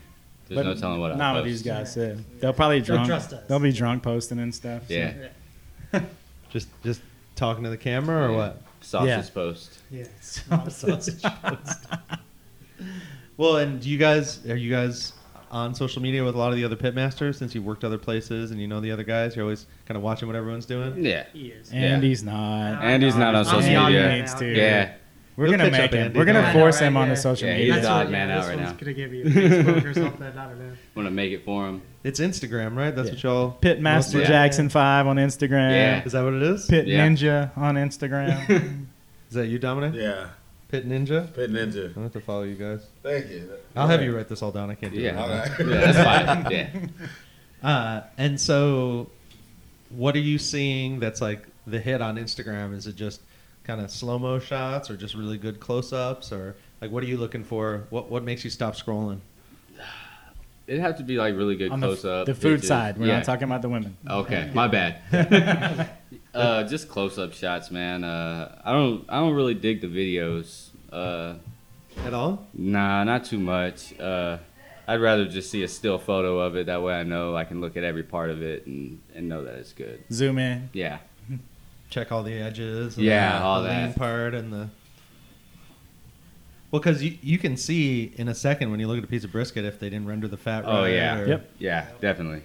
[0.48, 1.50] There's But no telling what I Not what post.
[1.50, 2.24] these guys said.
[2.40, 3.08] They'll probably They'll drunk.
[3.08, 3.46] trust us.
[3.48, 4.88] They'll be drunk posting and stuff.
[4.88, 4.92] so.
[4.94, 5.12] Yeah.
[6.50, 7.00] Just just
[7.36, 8.36] talking to the camera or Yeah.
[8.36, 8.62] what?
[8.82, 9.78] Sausage post.
[9.90, 10.04] Yeah.
[10.20, 11.86] Sausage post.
[11.90, 12.18] Yes.
[13.36, 15.12] Well, and do you guys are you guys
[15.50, 18.50] on social media with a lot of the other pitmasters since you've worked other places
[18.52, 19.34] and you know the other guys?
[19.36, 21.04] You're always kind of watching what everyone's doing.
[21.04, 21.24] Yeah.
[21.32, 21.70] He is.
[21.72, 22.82] Andy's not.
[22.82, 24.00] Andy's not on social media.
[24.02, 24.46] man Needs to.
[24.46, 24.94] Yeah.
[25.34, 26.04] We're You'll gonna catch make up, him.
[26.04, 26.18] Andy.
[26.18, 26.86] We're gonna Yeah, I know, force right?
[26.88, 27.20] him on the Yeah.
[27.20, 27.72] social Yeah, media.
[27.72, 28.76] he's That's odd what- man yeah, out this right one's now.
[28.78, 30.26] gonna give you a Facebook or something.
[30.26, 30.72] I don't know.
[30.94, 31.82] Want to make it for him.
[32.04, 32.94] It's Instagram, right?
[32.94, 33.14] That's Yeah.
[33.14, 33.58] what y'all.
[33.62, 34.26] Pitmaster Yeah.
[34.26, 35.70] Jackson Five on Instagram.
[35.70, 36.04] Yeah.
[36.04, 36.66] Is that what it is?
[36.66, 37.08] Pit Yeah.
[37.08, 38.86] Ninja on Instagram.
[39.30, 39.94] Is that you, Dominic?
[39.94, 40.26] Yeah,
[40.72, 41.30] Pit Ninja.
[41.34, 41.94] Pit Ninja.
[41.94, 42.86] I'll have to follow you guys.
[43.02, 43.52] Thank you.
[43.76, 44.70] I'll have you write this all down.
[44.70, 45.02] I can't do it.
[45.02, 45.20] Yeah.
[45.20, 45.66] right now.
[45.66, 45.98] Yeah, that's
[46.42, 46.50] fine.
[46.50, 46.68] Yeah.
[47.62, 49.08] Uh, and so,
[49.90, 52.74] what are you seeing that's like the hit on Instagram?
[52.74, 53.20] Is it just
[53.62, 57.06] kind of slow mo shots, or just really good close ups, or like what are
[57.06, 57.84] you looking for?
[57.90, 59.20] What what makes you stop scrolling?
[60.72, 62.24] It'd have to be like really good on the, close up.
[62.24, 62.96] the food side.
[62.96, 63.16] We're yeah.
[63.16, 63.94] not talking about the women.
[64.08, 65.02] Okay, my bad.
[66.34, 68.04] uh, just close up shots, man.
[68.04, 70.70] Uh, I don't I don't really dig the videos.
[70.90, 71.34] Uh,
[72.06, 72.46] At all?
[72.54, 73.98] nah, not too much.
[74.00, 74.38] Uh,
[74.88, 76.64] I'd rather just see a still photo of it.
[76.66, 79.44] That way, I know I can look at every part of it and, and know
[79.44, 80.02] that it's good.
[80.10, 80.70] Zoom in.
[80.72, 81.00] Yeah.
[81.90, 82.96] Check all the edges.
[82.96, 83.96] And Yeah, the, all the lean that.
[83.98, 84.68] part and the.
[86.72, 89.22] Well, because you, you can see in a second when you look at a piece
[89.22, 90.92] of brisket if they didn't render the fat Oh, right.
[90.94, 91.18] yeah.
[91.18, 91.50] or- Yep.
[91.60, 92.42] Yeah, definitely.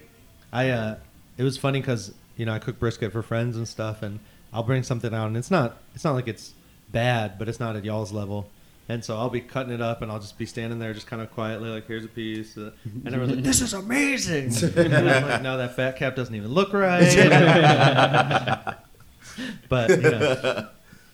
[0.52, 0.96] I uh,
[1.36, 4.20] it was funny because you know I cook brisket for friends and stuff, and
[4.52, 6.52] I'll bring something out, and it's not it's not like it's
[6.92, 8.48] bad, but it's not at y'all's level.
[8.90, 11.20] And so I'll be cutting it up, and I'll just be standing there, just kind
[11.20, 15.28] of quietly, like, "Here's a piece," uh, and everyone's like, "This is amazing!" and I'm
[15.28, 17.02] like, "No, that fat cap doesn't even look right."
[19.68, 20.68] but you know,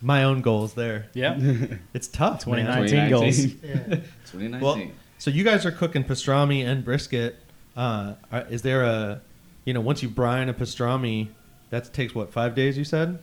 [0.05, 1.07] my own goals there.
[1.13, 1.35] Yeah,
[1.93, 2.45] It's tough.
[2.47, 2.65] man.
[2.65, 3.35] 2019 goals.
[3.37, 3.59] 2019.
[3.63, 3.95] Yeah.
[4.31, 4.61] 2019.
[4.61, 7.37] Well, so you guys are cooking pastrami and brisket.
[7.75, 8.13] Uh,
[8.49, 9.21] is there a,
[9.65, 11.29] you know, once you brine a pastrami,
[11.71, 12.77] that takes what five days?
[12.77, 13.17] You said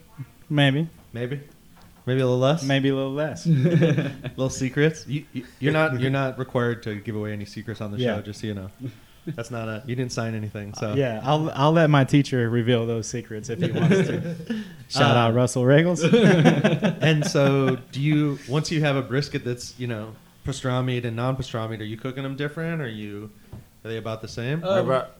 [0.50, 0.88] Maybe.
[1.12, 1.40] maybe,
[2.04, 2.62] maybe a little less.
[2.64, 3.46] Maybe a little less.
[3.46, 5.06] little secrets.
[5.06, 8.16] You, you you're not you're not required to give away any secrets on the Yeah.
[8.16, 8.22] show.
[8.22, 8.70] Just so you know,
[9.26, 10.74] that's not a you didn't sign anything.
[10.74, 14.36] So yeah, I'll I'll let my teacher reveal those secrets if he wants to.
[14.88, 16.02] Shout Uh, out Russell Roegels.
[17.02, 20.14] and so do you once you have a brisket that's you know
[20.46, 22.80] pastramied and non-pastramied, are you cooking them different?
[22.80, 23.30] Or are you
[23.84, 24.62] are they about the same?
[24.64, 25.18] Uh, But-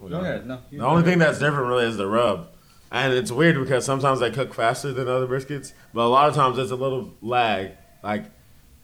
[0.00, 0.46] Go ahead.
[0.46, 0.60] No.
[0.70, 2.48] The only thing that's different really is the rub.
[2.92, 6.34] And it's weird because sometimes they cook faster than other briskets, but a lot of
[6.36, 7.72] times there's a little lag.
[8.02, 8.26] Like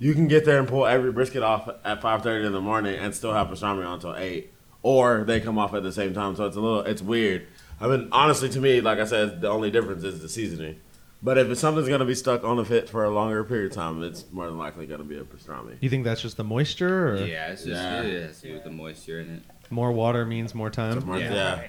[0.04, 2.94] you can get there and pull every brisket off at five thirty in the morning
[2.98, 4.52] and still have pastrami on until eight,
[4.82, 6.36] or they come off at the same time.
[6.36, 7.46] So it's a little, it's weird.
[7.80, 10.76] I mean, honestly, to me, like I said, the only difference is the seasoning.
[11.22, 13.76] But if it's something's gonna be stuck on the pit for a longer period of
[13.76, 15.78] time, it's more than likely gonna be a pastrami.
[15.80, 18.02] You think that's just the moisture, or Yeah, it's just Yeah.
[18.02, 19.42] it has to do with the moisture in it.
[19.70, 21.02] more water means more time?
[21.06, 21.62] More- yeah.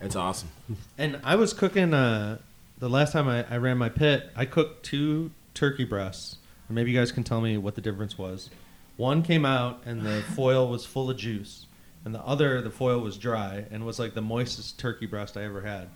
[0.00, 0.48] It's awesome.
[0.96, 2.38] And I was cooking uh,
[2.78, 4.30] the last time I, I ran my pit.
[4.34, 6.36] I cooked two turkey breasts.
[6.70, 8.48] And maybe you guys can tell me what the difference was.
[8.96, 11.66] One came out and the foil was full of juice,
[12.04, 15.42] and the other the foil was dry and was like the moistest turkey breast I
[15.42, 15.88] ever had.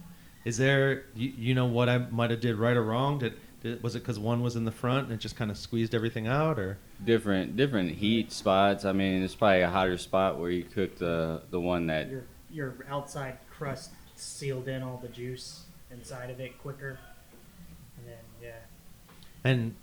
[0.44, 3.20] Is there you, you know what I might have did right or wrong?
[3.20, 5.56] Did, did was it because one was in the front and it just kind of
[5.56, 8.84] squeezed everything out, or Different different heat spots.
[8.84, 12.24] I mean, it's probably a hotter spot where you cook the the one that Your
[12.50, 16.98] your outside crust sealed in all the juice inside of it quicker,
[17.96, 18.50] and then yeah.
[19.44, 19.76] and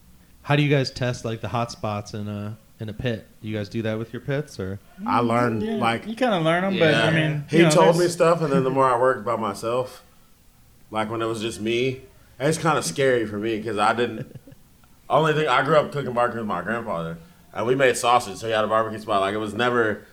[0.44, 3.28] how do you guys test like the hot spots in a in a pit?
[3.42, 4.80] Do you guys do that with your pits or?
[5.06, 7.70] I learned Yeah, like you kind of learn them, but I mean, He you know,
[7.70, 10.04] told me stuff, and then the more I worked by myself,
[10.90, 12.02] like when it was just me,
[12.40, 14.36] it's kind of scary for me because I didn't.
[15.10, 17.18] Only thing I grew up cooking barbecue with my grandfather,
[17.54, 19.22] and we made sausage, so he had a barbecue spot.
[19.22, 20.06] Like it was never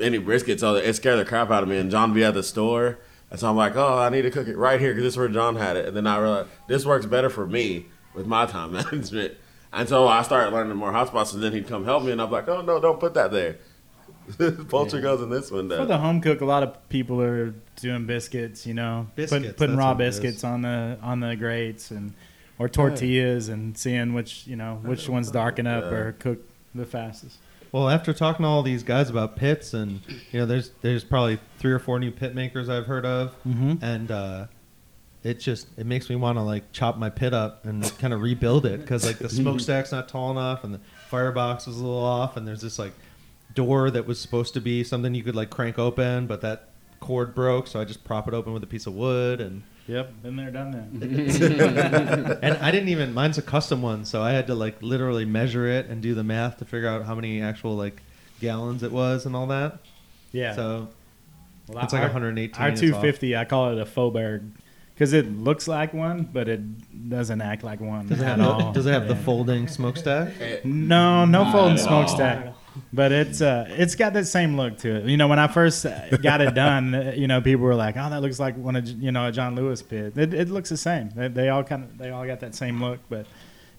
[0.00, 1.76] any brisket, so it scared the crap out of me.
[1.76, 2.98] And John be at the store,
[3.30, 5.18] and so I'm like, oh, I need to cook it right here because this is
[5.18, 5.84] where John had it.
[5.86, 9.34] And then I realized this works better for me with my time management.
[9.72, 12.20] And so I started learning more hot spots, and then he'd come help me, and
[12.20, 13.56] I'm like, oh no, don't put that there.
[14.68, 15.78] Poultry goes in this window.
[15.78, 18.66] For the home cook, a lot of people are doing biscuits.
[18.66, 20.20] You know, put- Biscuits, putting that's raw what it is.
[20.20, 22.12] biscuits on the on the grates and
[22.58, 25.90] or tortillas and seeing which you know which ones darken up Yeah.
[25.98, 26.38] or cook
[26.74, 27.38] the fastest.
[27.72, 30.00] Well, after talking to all these guys about pits, and
[30.32, 33.82] you know, there's there's probably three or four new pit makers I've heard of, Mm-hmm.
[33.82, 34.46] and uh,
[35.22, 38.22] it just it makes me want to like chop my pit up and kind of
[38.22, 39.42] rebuild it because like the mm-hmm.
[39.42, 42.92] smokestack's not tall enough, and the firebox was a little off, and there's this like
[43.54, 47.34] door that was supposed to be something you could like crank open, but that cord
[47.34, 49.62] broke, so I just prop it open with a piece of wood and.
[49.86, 52.38] Yep, been there, done that.
[52.42, 55.66] and I didn't even mine's a custom one, so I had to like literally measure
[55.66, 58.00] it and do the math to figure out how many actual like
[58.40, 59.80] gallons it was and all that.
[60.30, 60.88] Yeah, So
[61.66, 62.62] Well, it's like 118.
[62.62, 64.52] Our 250, I call it a Moberg
[65.00, 68.46] because it looks like one, but it doesn't act like one Does it at have,
[68.46, 68.58] all.
[68.66, 70.28] the, does it have the folding smokestack?
[70.62, 72.52] No, no Not folding smokestack.
[72.92, 75.06] But it's uh, it's got that same look to it.
[75.06, 77.96] You know, when I first uh, got it done, uh, you know, people were like,
[77.96, 80.68] "Oh, that looks like one of you know a John Lewis pit." It, it looks
[80.68, 81.08] the same.
[81.16, 83.26] They, they all kind of they all got that same look, but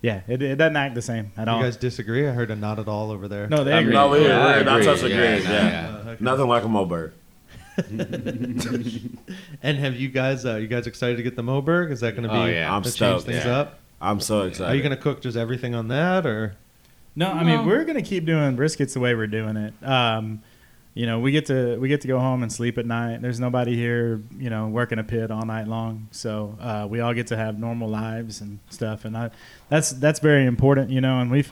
[0.02, 1.62] yeah, it, it doesn't act the same at You all.
[1.62, 2.28] guys disagree?
[2.28, 3.48] I heard a not at all over there.
[3.48, 3.94] no, they Um, agree.
[3.94, 4.66] no, we Yeah, I agree.
[4.66, 4.86] Not agree.
[4.94, 5.46] touch Yeah, agrees.
[5.46, 5.88] no, Yeah, yeah.
[5.96, 6.24] Uh, okay.
[6.24, 7.12] nothing like a Moberg.
[9.64, 10.46] And have you guys?
[10.46, 11.92] Uh, you guys excited to get the Moberg?
[11.92, 12.36] Is that going to be?
[12.36, 12.74] Oh, yeah.
[12.74, 13.60] I'm to change stoked, things yeah.
[13.60, 13.80] up.
[14.02, 14.72] I'm so excited.
[14.72, 16.56] Are you going to cook just everything on that, or
[17.16, 19.74] No, I mean we're gonna keep doing briskets the way we're doing it.
[19.88, 20.42] Um,
[20.94, 23.22] you know, we get to we get to go home and sleep at night.
[23.22, 26.08] There's nobody here, you know, working a pit all night long.
[26.12, 29.30] So uh, we all get to have normal lives and stuff, and I,
[29.70, 31.20] that's that's very important, you know.
[31.20, 31.52] And we've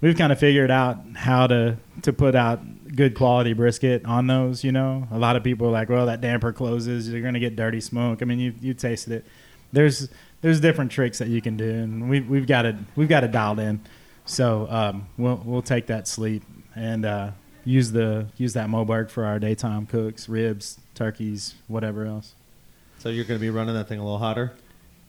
[0.00, 2.60] we've kind of figured out how to to put out
[2.94, 4.64] good quality brisket on those.
[4.64, 7.56] You know, a lot of people are like, well, that damper closes, you're gonna get
[7.56, 8.22] dirty smoke.
[8.22, 9.24] I mean, you you tasted it.
[9.72, 10.08] There's
[10.42, 13.30] there's different tricks that you can do, and we we've got it we've got it
[13.32, 13.80] dialed in.
[14.26, 16.42] So um, we'll we'll take that sleep
[16.76, 17.30] and uh,
[17.64, 22.34] use the use that Moberg for our daytime cooks, ribs, turkeys, whatever else.
[22.98, 24.52] so you're going to be running that thing a little hotter?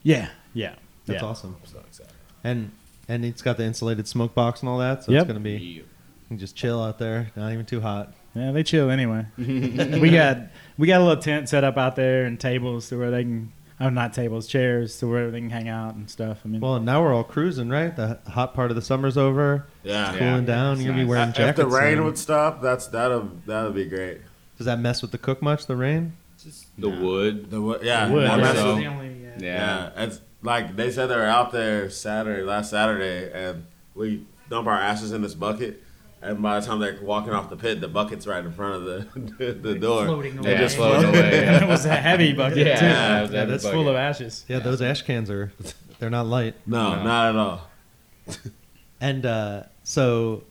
[0.04, 0.76] Yeah, yeah,
[1.06, 1.28] That's yeah.
[1.28, 1.56] awesome.
[1.62, 2.14] I'm so excited.
[2.44, 2.72] And
[3.08, 5.22] and it's got the insulated smoke box and all that, so Yep.
[5.22, 5.84] it's going to be
[6.32, 8.14] you just chill out there, not even too hot.
[8.34, 9.26] Yeah, they chill anyway.
[9.38, 10.38] we got
[10.78, 13.52] we got a little tent set up out there and tables to where they can.
[13.80, 16.42] Oh, not tables, chairs to where they can hang out and stuff.
[16.46, 17.96] I mean, Well, now we're all cruising, right?
[17.96, 19.66] The hot part of the summer's over.
[19.84, 20.16] Yeah.
[20.20, 20.80] cooling down.
[20.80, 21.40] You're gonna be wearing jackets.
[21.40, 21.74] If jackets.
[21.74, 22.06] the rain soon.
[22.06, 24.22] would stop, that's that'll that'll be great.
[24.58, 25.66] Does that mess with the cook much?
[25.66, 26.14] The rain?
[26.42, 27.50] Just the wood.
[27.50, 28.28] The wo- yeah, Wood.
[28.30, 29.30] that Yeah, so- the only, yeah.
[29.40, 29.92] Yeah.
[29.98, 30.04] yeah.
[30.06, 33.66] It's like they said they were out there Saturday, last Saturday, and
[33.96, 35.82] we dump our asses in this bucket.
[36.24, 38.84] And by the time they're walking off the pit, the bucket's right in front of
[39.38, 40.06] the the door.
[40.06, 40.62] Floating They away.
[40.62, 41.54] just Floating away, yeah.
[41.56, 42.86] and it was a heavy bucket Yeah, too.
[42.86, 43.76] yeah, Yeah, that that's bucket.
[43.78, 44.46] full of ashes.
[44.48, 45.52] Yeah, those ash cans are
[46.00, 46.56] they're not light.
[46.68, 47.04] No, No.
[47.04, 47.68] not at all.
[49.04, 50.44] And uh, so,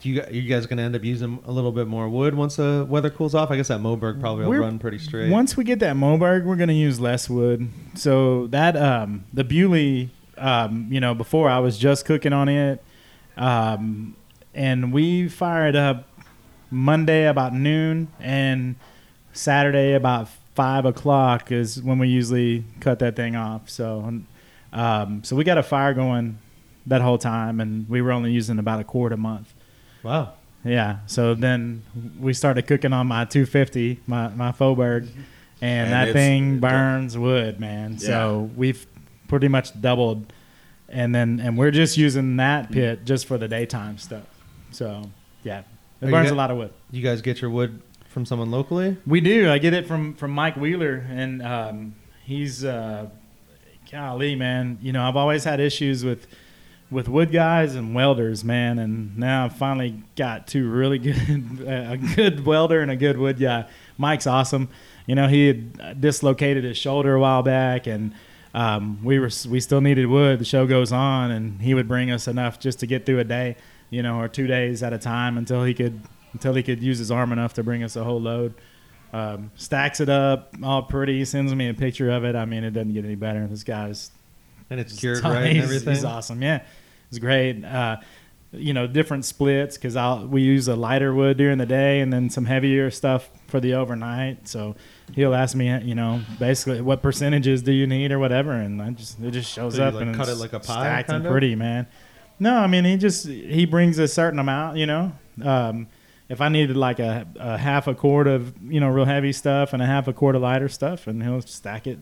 [0.00, 2.86] do you you guys gonna end up using a little bit more wood once the
[2.88, 3.50] weather cools off?
[3.50, 5.30] I guess that Moberg probably will We're- run pretty straight.
[5.32, 7.68] Once we get that Moberg, we're going to use less wood.
[7.96, 12.80] So that um, the Bewley, um, you know, before I was just cooking on it,
[13.36, 14.14] um,
[14.54, 16.08] and we fired up
[16.70, 18.76] Monday about noon and
[19.32, 23.70] Saturday about five o'clock is when we usually cut that thing off.
[23.70, 24.20] So,
[24.72, 26.38] um, so we got a fire going
[26.86, 29.52] that whole time, and we were only using about a quart a month.
[30.02, 30.34] Wow.
[30.64, 30.98] Yeah.
[31.06, 31.82] So then
[32.18, 35.22] we started cooking on my 250, my my Moberg, and,
[35.62, 37.98] And that thing burns wood, man.
[37.98, 38.86] So we've
[39.28, 40.32] pretty much doubled,
[40.88, 44.24] and then and we're just using that pit just for the daytime stuff.
[44.72, 45.02] So
[45.44, 45.60] yeah,
[46.00, 46.72] it you burns get- a lot of wood.
[46.90, 48.96] You guys get your wood from someone locally?
[49.06, 49.50] We do.
[49.50, 51.94] I get it from from Mike Wheeler, and um,
[52.24, 53.08] he's uh,
[53.90, 54.78] golly, man.
[54.82, 56.26] You know, I've always had issues with
[56.90, 61.18] with wood guys and welders, man, and now I've finally got two really good
[61.66, 63.66] a good welder and a good wood guy.
[63.98, 64.68] Mike's awesome.
[65.06, 68.12] You know, he had dislocated his shoulder a while back, and
[68.54, 70.38] um, we were we still needed wood.
[70.38, 73.24] The show goes on, and he would bring us enough just to get through a
[73.24, 73.56] day,
[73.92, 76.00] you know, or two days at a time until he could
[76.32, 78.54] until he could use his arm enough to bring us a whole load.
[79.12, 82.34] Um, stacks it up all pretty, sends me a picture of it.
[82.34, 83.46] I mean, it doesn't get any better.
[83.46, 84.10] This guy's
[84.70, 85.94] And it's cured right and everything?
[85.94, 86.40] He's awesome.
[86.40, 86.62] Yeah,
[87.10, 87.62] it's great.
[87.62, 87.98] Uh,
[88.52, 92.10] you know, different splits because I'll we use a lighter wood during the day and
[92.10, 94.48] then some heavier stuff for the overnight.
[94.48, 94.74] So
[95.14, 98.90] he'll ask me, you know, basically what percentages do you need or whatever, and I
[98.90, 101.10] just it just shows So up like, and cut it's it like a pie, stacked
[101.10, 101.86] and pretty, man.
[102.42, 105.12] No, I mean he just he brings a certain amount, you know.
[105.42, 105.86] Um,
[106.28, 109.72] if I needed like a, a half a quart of you know real heavy stuff
[109.72, 111.98] and a half a quart of lighter stuff, and he'll stack it.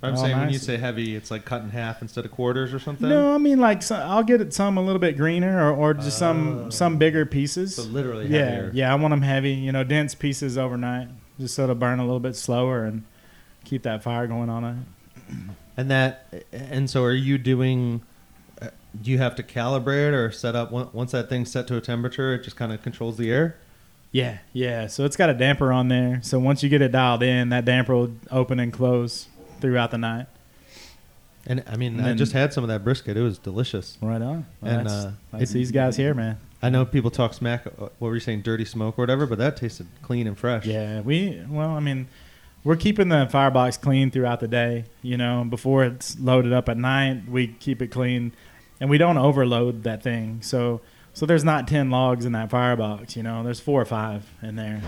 [0.00, 2.78] I'm saying when you say heavy, it's like cut in half instead of quarters or
[2.78, 3.08] something?
[3.08, 6.18] No, I mean like I'll get it some a little bit greener or, or just
[6.18, 6.70] some Oh.
[6.70, 7.74] some bigger pieces.
[7.76, 8.70] So literally yeah, heavier.
[8.74, 9.52] yeah, I want them heavy.
[9.54, 11.08] You know, dense pieces overnight,
[11.40, 13.02] just so it'll burn a little bit slower and
[13.64, 14.76] keep that fire going on it.
[15.76, 18.02] And that, and so are you doing?
[19.00, 22.34] Do you have to calibrate or set up once that thing's set to a temperature?
[22.34, 23.56] It just kind of controls the air.
[24.10, 24.86] Yeah, yeah.
[24.86, 26.20] So it's got a damper on there.
[26.22, 29.28] So once you get it dialed in, that damper will open and close
[29.60, 30.26] throughout the night.
[31.46, 33.16] And I mean, And I then- just had some of that brisket.
[33.16, 33.96] It was delicious.
[34.02, 34.46] Right on.
[34.60, 36.38] Well, And, that's, uh, that's it- these guys here, man.
[36.62, 37.66] I know people talk smack.
[37.66, 38.42] uh, What were you saying?
[38.42, 40.66] Dirty smoke or whatever, but that tasted clean and fresh.
[40.66, 42.08] Yeah, we well, I mean,
[42.64, 44.84] we're keeping the firebox clean throughout the day.
[45.00, 48.32] You know, before it's loaded up at night, we keep it clean,
[48.80, 50.40] and we don't overload that thing.
[50.42, 50.80] So,
[51.14, 53.16] so there's not ten logs in that firebox.
[53.16, 54.82] You know, there's four or five in there.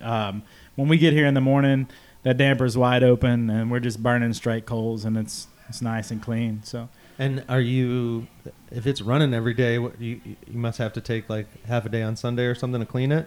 [0.00, 0.42] Um,
[0.74, 1.88] when we get here in the morning,
[2.22, 6.22] that damper's wide open, and we're just burning straight coals, and it's it's nice and
[6.22, 6.62] clean.
[6.64, 6.88] So.
[7.18, 8.26] And are you,
[8.70, 11.88] if it's running every day, what, you you must have to take like half a
[11.88, 13.26] day on Sunday or something to clean it.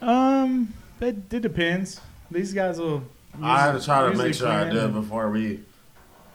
[0.00, 2.00] Um, it, it depends.
[2.30, 3.02] These guys will.
[3.42, 5.60] I have to try to make sure I do did and- before we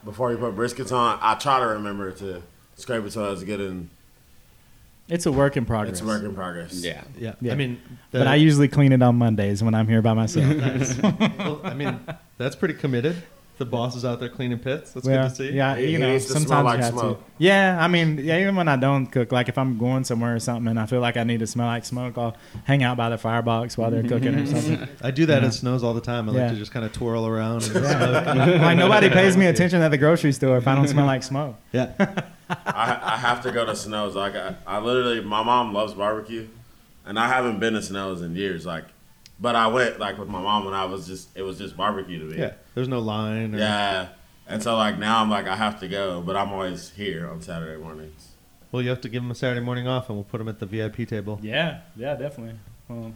[0.06, 1.18] before we put briskets on.
[1.22, 2.44] I try to remember to
[2.82, 3.90] scrape it so it's getting
[5.10, 5.94] It's a work in progress.
[5.94, 6.74] it's a work in progress.
[6.74, 7.04] Yeah.
[7.20, 7.34] Yeah.
[7.42, 7.52] Yeah.
[7.54, 10.46] I mean, but I usually clean it on Mondays when I'm here by myself.
[11.40, 12.00] well, I mean,
[12.38, 13.16] that's pretty committed.
[13.58, 14.92] The boss is out there cleaning pits.
[14.94, 15.52] That's well, good to see.
[15.52, 17.20] yeah, He- you he know, needs to sometimes smell you like have smoke.
[17.20, 17.32] to.
[17.38, 20.40] Yeah, I mean, yeah, even when I don't cook, like if I'm going somewhere or
[20.40, 23.10] something and I feel like I need to smell like smoke, I'll hang out by
[23.10, 24.88] the firebox while they're cooking or something.
[25.04, 25.50] I do that Yeah.
[25.50, 26.28] at snows all the time.
[26.28, 26.42] I Yeah.
[26.46, 28.58] like to just kind of twirl around and Yeah.
[28.64, 31.58] like nobody pays me attention at the grocery store if I don't smell like smoke.
[31.72, 31.92] Yeah.
[32.66, 34.16] I, I have to go to Snows.
[34.16, 36.47] Like I, I literally, my mom loves barbecue,
[37.06, 38.66] and I haven't been to Snows in years.
[38.66, 38.86] Like,
[39.39, 42.20] but I went like with my mom when I was just it was just barbecue
[42.20, 42.38] to me.
[42.38, 42.54] Yeah.
[42.76, 43.56] There's no line.
[43.56, 44.10] Or, Yeah.
[44.47, 47.41] And so like now I'm like I have to go, but I'm always here on
[47.41, 48.30] Saturday mornings.
[48.72, 50.60] Well, you have to give them a Saturday morning off, and we'll put them at
[50.60, 51.39] the VIP table.
[51.41, 52.58] Yeah, yeah, definitely.
[52.88, 53.14] Well,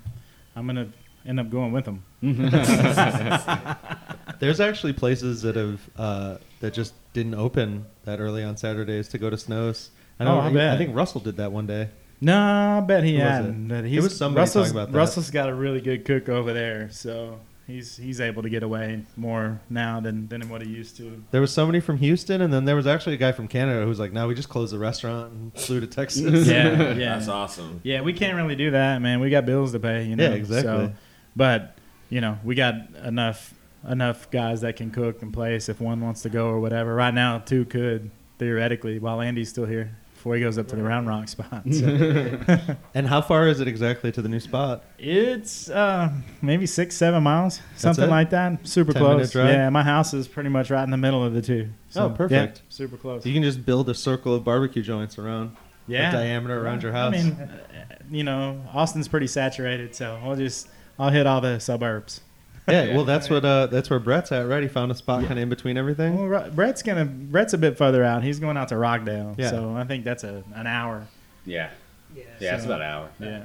[0.55, 0.89] I'm gonna
[1.25, 2.03] end up going with them.
[4.39, 9.17] There's actually places that have uh, that just didn't open that early on Saturdays to
[9.17, 9.89] go to snows.
[10.19, 10.37] I know.
[10.37, 10.73] Oh, I bet.
[10.73, 11.89] I think Russell did that one day.
[12.21, 13.65] No, I bet he Who hadn't.
[13.71, 13.83] it?
[13.83, 14.97] But It was somebody Russell's, talking about that.
[14.97, 19.03] Russell's got a really good cook over there, so he's he's able to get away
[19.17, 21.21] more now than, than what he used to.
[21.31, 23.89] There was somebody from Houston, and then there was actually a guy from Canada who
[23.89, 27.27] was like, "No, we just closed the restaurant and flew to Texas." Yeah, yeah, That's
[27.27, 27.81] awesome.
[27.83, 28.01] yeah.
[28.01, 29.19] We can't really do that, man.
[29.19, 30.23] We got bills to pay, you know.
[30.23, 30.63] Yeah, exactly.
[30.87, 30.93] So,
[31.35, 31.77] but
[32.09, 33.53] you know, we got enough
[33.87, 36.95] enough guys that can cook and place if one wants to go or whatever.
[36.95, 40.81] Right now, two could theoretically while Andy's still here before he goes up to the
[40.81, 41.63] Round Rock spot.
[41.71, 42.39] So.
[42.95, 44.83] And how far is it exactly to the new spot?
[44.97, 46.09] It's uh,
[46.41, 48.09] maybe six, seven miles, something it?
[48.09, 48.65] like that.
[48.65, 49.35] Super 10 close.
[49.35, 51.69] Yeah, my house is pretty much right in the middle of the two.
[51.95, 52.57] Oh, perfect.
[52.57, 53.25] yeah, super close.
[53.25, 55.55] You can just build a circle of barbecue joints around
[55.87, 57.13] yeah, the diameter around your house.
[57.13, 61.59] I mean, uh, you know, Austin's pretty saturated, so I'll just I'll hit all the
[61.59, 62.21] suburbs.
[62.73, 64.63] yeah, well, that's what uh, that's where Brett's at, right?
[64.63, 66.15] He found a spot kind of in between everything.
[66.15, 68.23] Well, Ru- Brett's gonna Brett's a bit further out.
[68.23, 69.49] He's going out to Rockdale, Yeah.
[69.51, 71.05] so I think that's a an hour.
[71.45, 71.69] Yeah.
[72.15, 72.23] Yeah.
[72.39, 73.09] Yeah, it's So- about an hour.
[73.19, 73.43] Yeah,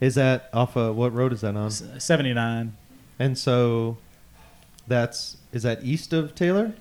[0.00, 1.70] Is that off of what road is that on?
[1.70, 2.74] seventy nine.
[3.18, 3.96] And so,
[4.86, 6.72] that's is that east of Taylor?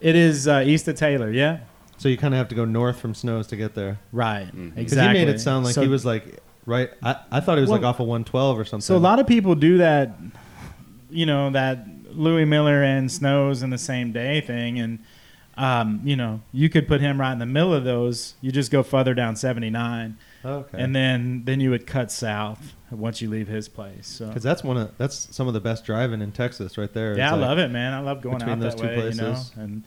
[0.00, 1.30] It is uh, east of Taylor.
[1.30, 1.60] Yeah,
[1.98, 3.98] So you kind of have to go north from Snows to get there.
[4.12, 4.46] Right.
[4.52, 5.20] Because Exactly.
[5.20, 6.90] he made it sound like So- he was like right.
[7.02, 8.82] I, I thought he was Well, like off of 112 or something.
[8.82, 10.10] So a lot of people do that,
[11.16, 14.98] you know, that Louie Mueller and Snows in the same day thing, and
[15.56, 18.34] um, you know, you could put him right in the middle of those.
[18.42, 20.82] You just go further down 79, okay.
[20.82, 24.06] and then then you would cut south once you leave his place.
[24.06, 27.16] So because that's one of that's some of the best driving in Texas right there.
[27.16, 27.94] yeah, It's I like- love it, man.
[27.94, 29.52] I love going out those that two way, you know, places.
[29.56, 29.82] and.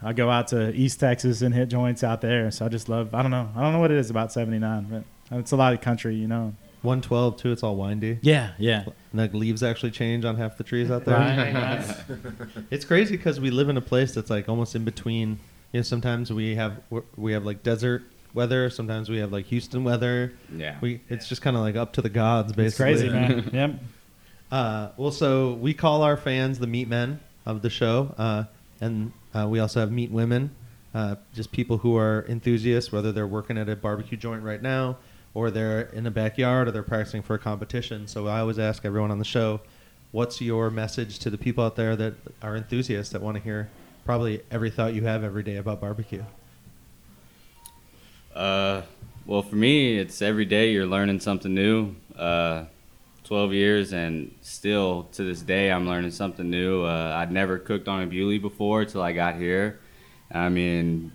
[0.00, 3.12] I go out to East Texas and hit joints out there, so I just love.
[3.16, 3.48] I don't know.
[3.56, 4.86] I don't know what it is about '79,
[5.30, 6.54] but it's a lot of country, you know.
[6.82, 7.52] 112 too.
[7.52, 8.18] It's all windy.
[8.22, 8.84] Yeah, yeah.
[9.12, 11.16] And the leaves actually change on half the trees out there.
[11.16, 12.48] Right, right.
[12.70, 15.38] It's crazy because we live in a place that's like almost in between.
[15.72, 16.80] You know, sometimes we have
[17.16, 18.02] we have like desert
[18.34, 18.70] weather.
[18.70, 20.32] Sometimes we have like Houston weather.
[20.54, 20.76] Yeah.
[20.80, 23.08] We it's just kind of like up to the gods, It's basically.
[23.08, 23.50] crazy, man.
[23.52, 23.82] yep.
[24.50, 28.44] Uh, well, so we call our fans the meat men of the show, uh,
[28.80, 30.50] and uh, we also have meat women,
[30.94, 34.96] uh, just people who are enthusiasts, whether they're working at a barbecue joint right now,
[35.34, 38.06] or they're in a backyard, or they're practicing for a competition.
[38.06, 39.60] So I always ask everyone on the show,
[40.12, 43.68] what's your message to the people out there that are enthusiasts that want to hear
[44.04, 46.24] probably every thought you have every day about barbecue?
[48.34, 48.82] Uh,
[49.26, 51.94] well, for me, it's every day you're learning something new.
[52.16, 52.64] Uh,
[53.28, 56.82] 12 years, and still to this day, I'm learning something new.
[56.84, 59.80] Uh, I'd never cooked on a Bewley before till I got here.
[60.32, 61.12] I mean,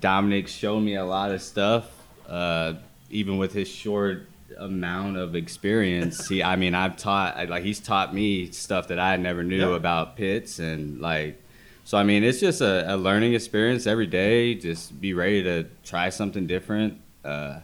[0.00, 1.88] Dominic showed me a lot of stuff,
[2.28, 2.74] uh,
[3.10, 4.26] even with his short
[4.58, 6.28] amount of experience.
[6.28, 9.76] He, I mean, I've taught, like, he's taught me stuff that I never knew Yeah.
[9.76, 11.42] about pits and like.
[11.84, 14.54] So I mean, it's just a, a learning experience every day.
[14.54, 17.00] Just be ready to try something different.
[17.24, 17.60] Uh,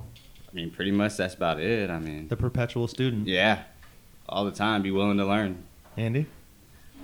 [0.00, 1.90] I mean, pretty much that's about it.
[1.90, 3.62] I mean, The perpetual student, yeah,
[4.28, 4.82] all the time.
[4.82, 5.64] Be willing to learn.
[5.96, 6.26] Andy.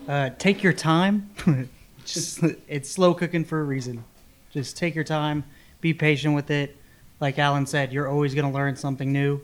[0.06, 1.30] Uh, take your time.
[2.04, 4.04] Just it's slow cooking for a reason.
[4.52, 5.44] Just take your time.
[5.80, 6.76] Be patient with it.
[7.20, 9.40] Like Alan said, you're always gonna learn something new.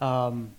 [0.00, 0.52] Um,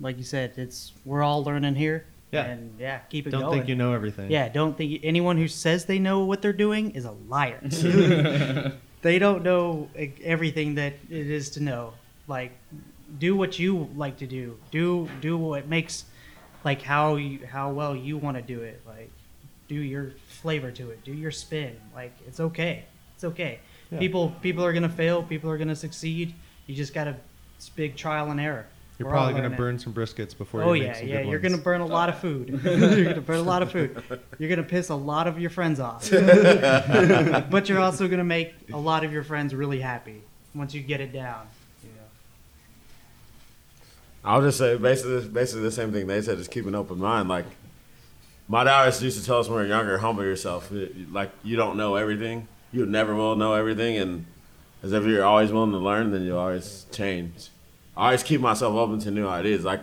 [0.00, 2.06] like you said, it's we're all learning here.
[2.30, 2.44] Yeah.
[2.44, 3.58] And yeah, keep it Don't going.
[3.58, 4.30] think you know everything.
[4.30, 7.58] Yeah, don't think anyone who says they know what they're doing is a liar.
[9.02, 9.88] they don't know
[10.22, 11.94] everything that it is to know.
[12.26, 12.52] Like,
[13.18, 14.58] do what you like to do.
[14.70, 16.04] Do do what makes,
[16.64, 18.82] like how you how well you want to do it.
[18.86, 19.10] Like,
[19.66, 21.04] do your flavor to it.
[21.04, 21.76] Do your spin.
[21.94, 22.84] Like, it's okay.
[23.14, 23.60] It's okay.
[23.90, 23.98] Yeah.
[23.98, 25.22] People people are gonna fail.
[25.22, 26.34] People are gonna succeed.
[26.66, 27.16] You just gotta.
[27.56, 28.66] It's big trial and error.
[28.98, 29.56] You're We're probably gonna learning.
[29.58, 31.16] burn some briskets before Oh you make yeah, some yeah.
[31.22, 31.52] good You're ones.
[31.52, 31.88] gonna burn a oh.
[31.88, 32.48] lot of food.
[32.64, 34.02] you're gonna burn a lot of food.
[34.38, 36.10] You're gonna piss a lot of your friends off.
[36.10, 40.22] but you're also gonna make a lot of your friends really happy
[40.54, 41.46] once you get it down.
[41.84, 42.02] You know.
[44.24, 46.36] I'll just say basically basically the same thing they said.
[46.38, 47.28] Just keep an open mind.
[47.28, 47.46] Like
[48.48, 50.72] my dad used to tell us when we were younger, humble yourself.
[51.12, 52.48] Like you don't know everything.
[52.72, 54.26] You never will know everything, and
[54.82, 57.48] as if you're always willing to learn, then you'll always change.
[57.96, 59.64] I always keep myself open to new ideas.
[59.64, 59.80] Like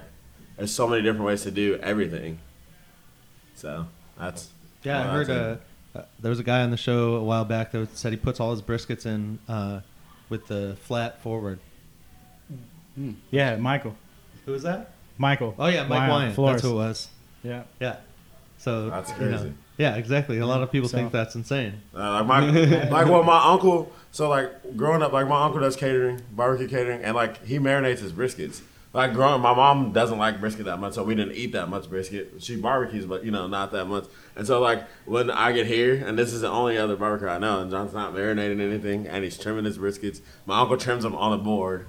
[0.57, 2.39] there's so many different ways to do everything.
[3.55, 4.49] So that's
[4.83, 5.61] Yeah, I heard that's
[5.95, 8.17] uh, uh, there was a guy on the show a while back that said he
[8.17, 9.81] puts all his briskets in uh,
[10.29, 11.59] with the flat forward.
[13.31, 13.95] Yeah, Michael.
[14.45, 14.91] Who was that?
[15.17, 15.55] Michael.
[15.57, 16.35] Oh yeah, Mike Wyatt.
[16.35, 16.61] Flores.
[16.61, 17.07] That's who it was.
[17.43, 17.63] Yeah.
[17.79, 17.97] Yeah.
[18.57, 19.53] So That's you know, crazy.
[19.77, 20.37] Yeah, exactly.
[20.39, 21.73] A lot of people So- think that's insane.
[21.95, 22.39] Uh, like my
[22.89, 27.01] like well my uncle so like growing up like my uncle does catering barbecue catering
[27.03, 28.61] and like he marinates his briskets
[28.93, 31.89] like growing my mom doesn't like brisket that much so we didn't eat that much
[31.89, 34.05] brisket she barbecues but you know not that much
[34.37, 37.37] and so like when I get here and this is the only other barbecue I
[37.39, 41.13] know and John's not marinating anything and he's trimming his briskets my uncle trims them
[41.15, 41.85] on the board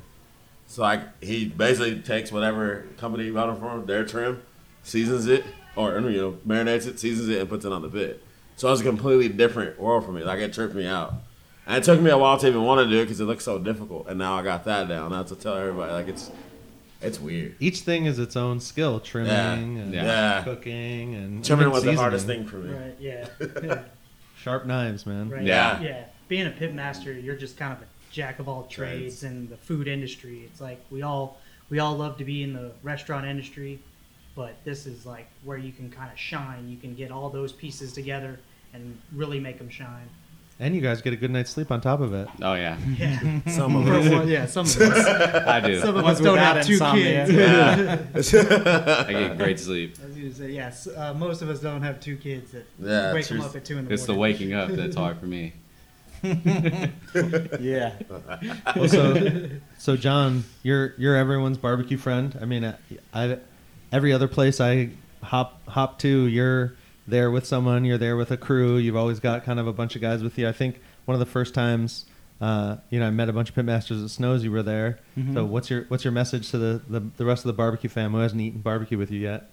[0.66, 4.42] so like he basically takes whatever company bought them from their trim
[4.82, 5.44] seasons it
[5.76, 8.22] or you know marinates it seasons it and puts it on the pit
[8.56, 10.22] so it was a completely different world for me.
[10.24, 11.12] Like it tripped me out,
[11.66, 13.44] and it took me a while to even want to do it because it looks
[13.44, 14.08] so difficult.
[14.08, 15.10] And now I got that down.
[15.10, 16.30] Now to tell everybody, like it's,
[17.02, 17.54] it's weird.
[17.60, 20.42] Each thing is its own skill: trimming and Yeah.
[20.42, 22.72] cooking and Trimming even was the hardest thing for me.
[22.74, 22.96] Right.
[22.98, 23.28] Yeah.
[23.62, 23.82] yeah.
[24.38, 25.28] Sharp knives, man.
[25.28, 25.42] Right.
[25.42, 25.80] Yeah.
[25.82, 26.04] Yeah.
[26.28, 29.24] Being a pit master, you're just kind of a jack of all trades Trades.
[29.24, 30.44] in the food industry.
[30.50, 33.80] It's like we all we all love to be in the restaurant industry,
[34.36, 36.68] but this is like where you can kind of shine.
[36.68, 38.38] You can get all those pieces together
[38.74, 40.08] and really make them shine.
[40.58, 42.28] And you guys get a good night's sleep on top of it.
[42.40, 43.40] Oh yeah, Yeah.
[43.48, 44.08] Some of For us.
[44.08, 44.46] one- yeah.
[44.46, 45.06] Some of us.
[45.46, 45.80] I do.
[45.80, 47.26] Some of Ones us don't without have two insomnia.
[47.26, 48.32] kids.
[48.32, 49.04] Yeah.
[49.06, 49.96] I get great sleep.
[50.02, 50.86] I was gonna say yes.
[50.86, 53.74] Uh, most of us don't have two kids that Yeah, wake them up at two
[53.74, 53.92] in the morning.
[53.92, 55.52] It's the waking up that's hard for me.
[57.60, 57.92] Yeah.
[58.74, 62.36] Well, so, so John, you're you're everyone's barbecue friend.
[62.40, 62.74] I mean, I,
[63.12, 63.38] I
[63.92, 64.90] every other place I
[65.22, 66.74] hop hop to, you're
[67.06, 68.76] there with someone, you're there with a crew.
[68.76, 70.48] You've always got kind of a bunch of guys with you.
[70.48, 72.04] I think one of the first times,
[72.40, 74.42] uh, you know, I met a bunch of pitmasters at Snows.
[74.44, 74.98] You were there.
[75.16, 75.34] Mhm.
[75.34, 78.12] So what's your what's your message to the, the the rest of the barbecue fam
[78.12, 79.50] who hasn't eaten barbecue with you yet?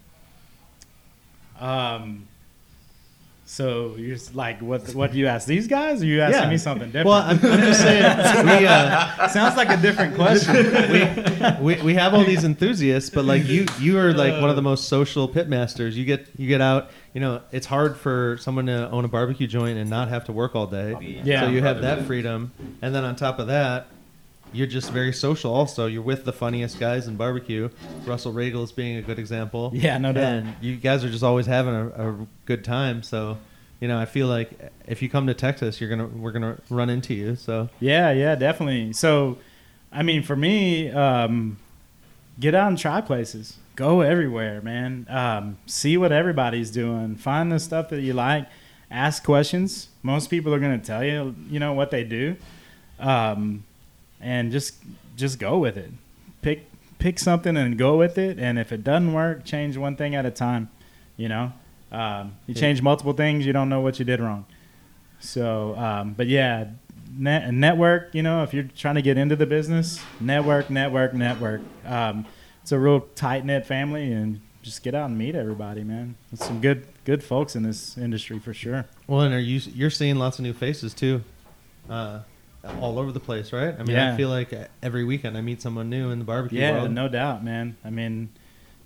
[1.59, 2.27] Um,
[3.53, 4.95] so you're just like, what?
[4.95, 6.01] What do you ask these guys?
[6.01, 6.49] Or you asking Yeah.
[6.49, 7.05] me something different?
[7.07, 8.01] Well, I'm, I'm just saying
[8.61, 8.65] we.
[8.65, 10.55] Uh, Sounds like a different question.
[11.63, 14.63] we, we have all these enthusiasts, but like you, you are like one of the
[14.63, 15.93] most social pitmasters.
[15.93, 16.89] You get you get out.
[17.13, 20.31] You know, it's hard for someone to own a barbecue joint and not have to
[20.31, 21.21] work all day.
[21.23, 21.41] Yeah.
[21.41, 22.51] So you have that freedom,
[22.81, 23.85] and then on top of that,
[24.53, 25.53] you're just very social.
[25.53, 27.69] Also, you're with the funniest guys in barbecue.
[28.05, 29.71] Russell Roegels is being a good example.
[29.73, 30.23] Yeah, no doubt.
[30.23, 33.03] And you guys are just always having a, a good time.
[33.03, 33.37] So.
[33.79, 36.89] You know, I feel like if you come to Texas, you're gonna we're gonna run
[36.89, 37.35] into you.
[37.35, 38.93] So Yeah, yeah, definitely.
[38.93, 39.39] So,
[39.91, 41.57] I mean, for me, um,
[42.39, 43.57] get out and try places.
[43.75, 45.05] Go everywhere, man.
[45.09, 47.15] Um, see what everybody's doing.
[47.17, 48.47] Find the stuff that you like.
[48.89, 49.89] Ask questions.
[50.01, 52.35] Most people are going to tell you, you know, what they do,
[52.99, 53.63] um,
[54.23, 54.75] and just
[55.15, 55.91] just go with it.
[56.41, 56.65] Pick
[56.99, 58.39] pick something and go with it.
[58.39, 60.69] And if it doesn't work, change one thing at a time.
[61.17, 61.53] You know,
[61.91, 62.61] um, you Yeah.
[62.61, 64.45] change multiple things, you don't know what you did wrong.
[65.19, 66.65] So, um, but yeah,
[67.17, 68.13] net, network.
[68.15, 71.61] You know, if you're trying to get into the business, network, network, network.
[71.85, 72.25] Um,
[72.61, 76.15] it's a real tight knit family, and just get out and meet everybody, man.
[76.31, 78.85] There's some good good folks in this industry for sure.
[79.07, 81.21] Well, and are you you're seeing lots of new faces too,
[81.89, 82.19] uh,
[82.79, 83.75] all over the place, right?
[83.77, 86.71] I mean, I feel like every weekend I meet someone new in the barbecue Yeah,
[86.79, 86.91] world.
[86.91, 87.75] no doubt, man.
[87.83, 88.29] I mean,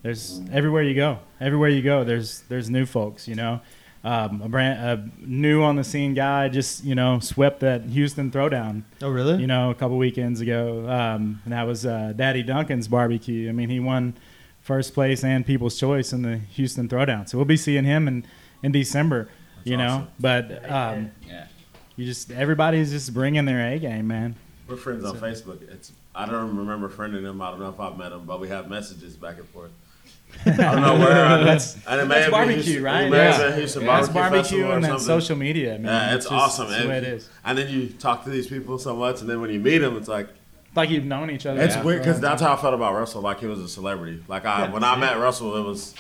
[0.02, 3.28] there's everywhere you go, everywhere you go, there's there's new folks.
[3.28, 3.62] You know,
[4.04, 8.32] um, a brand a new on the scene guy just you know swept that Houston
[8.32, 8.84] Throwdown.
[9.02, 9.40] Oh, really?
[9.42, 10.90] you know, a couple weekends ago.
[10.90, 13.50] Um, and that was uh, Daddy Duncan's barbecue.
[13.50, 14.16] I mean, he won
[14.62, 17.28] first place and People's Choice in the Houston Throwdown.
[17.30, 18.26] So we'll be seeing him in,
[18.64, 19.30] in December,
[19.64, 20.08] you know.
[20.20, 21.46] But um, Yeah.
[21.98, 24.36] You just everybody's just bringing their A game, man.
[24.68, 25.62] We're friends on Facebook.
[25.70, 27.42] It's I don't remember friending him.
[27.42, 29.72] I don't know if I've met him, but we have messages back and forth.
[30.46, 31.26] I don't know where.
[31.26, 33.10] I, That's- and it may That's barbecue, Houston- right?
[33.12, 33.56] Yeah.
[33.56, 33.96] Houston Yeah.
[33.96, 35.86] That's barbecue, barbecue Festival and then social media, man.
[35.86, 36.70] Yeah, it's just- awesome.
[36.70, 39.60] That's it And- then you talk to these people so much, and then when you
[39.60, 40.28] meet them, it's like
[40.76, 41.62] Like you've known each other.
[41.62, 43.22] it's for weird because that's how I felt about Russell.
[43.22, 44.22] Like he was a celebrity.
[44.28, 45.96] Like I Yeah, when I met Russell, it was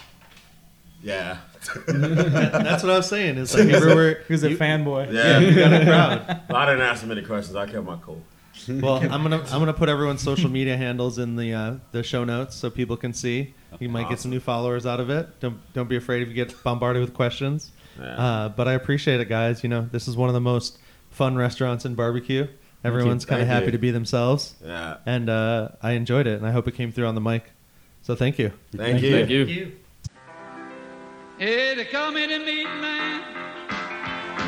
[1.02, 1.38] yeah,
[1.88, 3.38] That's what I was saying.
[3.38, 4.16] It's like everywhere.
[4.16, 4.24] time.
[4.28, 5.14] He was a you- fanboy.
[5.14, 5.39] yeah.
[5.39, 6.41] You got a crowd.
[6.47, 7.55] But I didn't ask him any questions.
[7.55, 8.22] I kept my cool.
[8.68, 12.24] Well, I'm gonna I'm gonna put everyone's social media handles in the uh, the show
[12.24, 13.53] notes so people can see.
[13.80, 15.39] You might get some new followers out of it.
[15.39, 17.72] Don't don't be afraid if you get bombarded with questions.
[17.99, 18.05] Yeah.
[18.05, 19.64] Uh, but I appreciate it, guys.
[19.64, 20.80] You know, this is one of the most
[21.12, 22.47] fun restaurants in barbecue.
[22.84, 23.72] Everyone's kind of happy you.
[23.72, 24.97] to be themselves, yeah.
[25.05, 27.51] and uh, I enjoyed it, and I hope it came through on the mic.
[28.01, 28.51] So thank you.
[28.76, 29.12] Thank, you.
[29.12, 29.45] Thank you.
[29.45, 29.72] You.
[31.38, 33.22] Hey, they call me the meat man.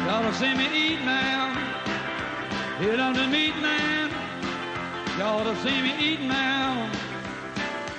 [0.07, 1.53] Y'all to see me eat now.
[2.79, 4.09] Hit on the meat man.
[5.19, 6.89] Y'all to see me eat now.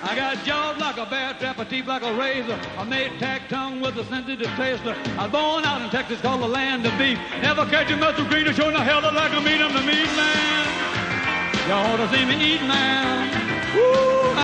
[0.03, 2.59] I got jaws like a bear trap, a teeth like a razor.
[2.77, 4.97] I made tack tongue with a sensitive taster.
[5.17, 7.17] I was born out in Texas, called the land of beef.
[7.43, 9.61] Never catch a muscle greener, showing the hell like a meat.
[9.61, 10.67] I'm the meat man.
[11.69, 13.31] Y'all to see me eat now.
[13.77, 14.31] Woo!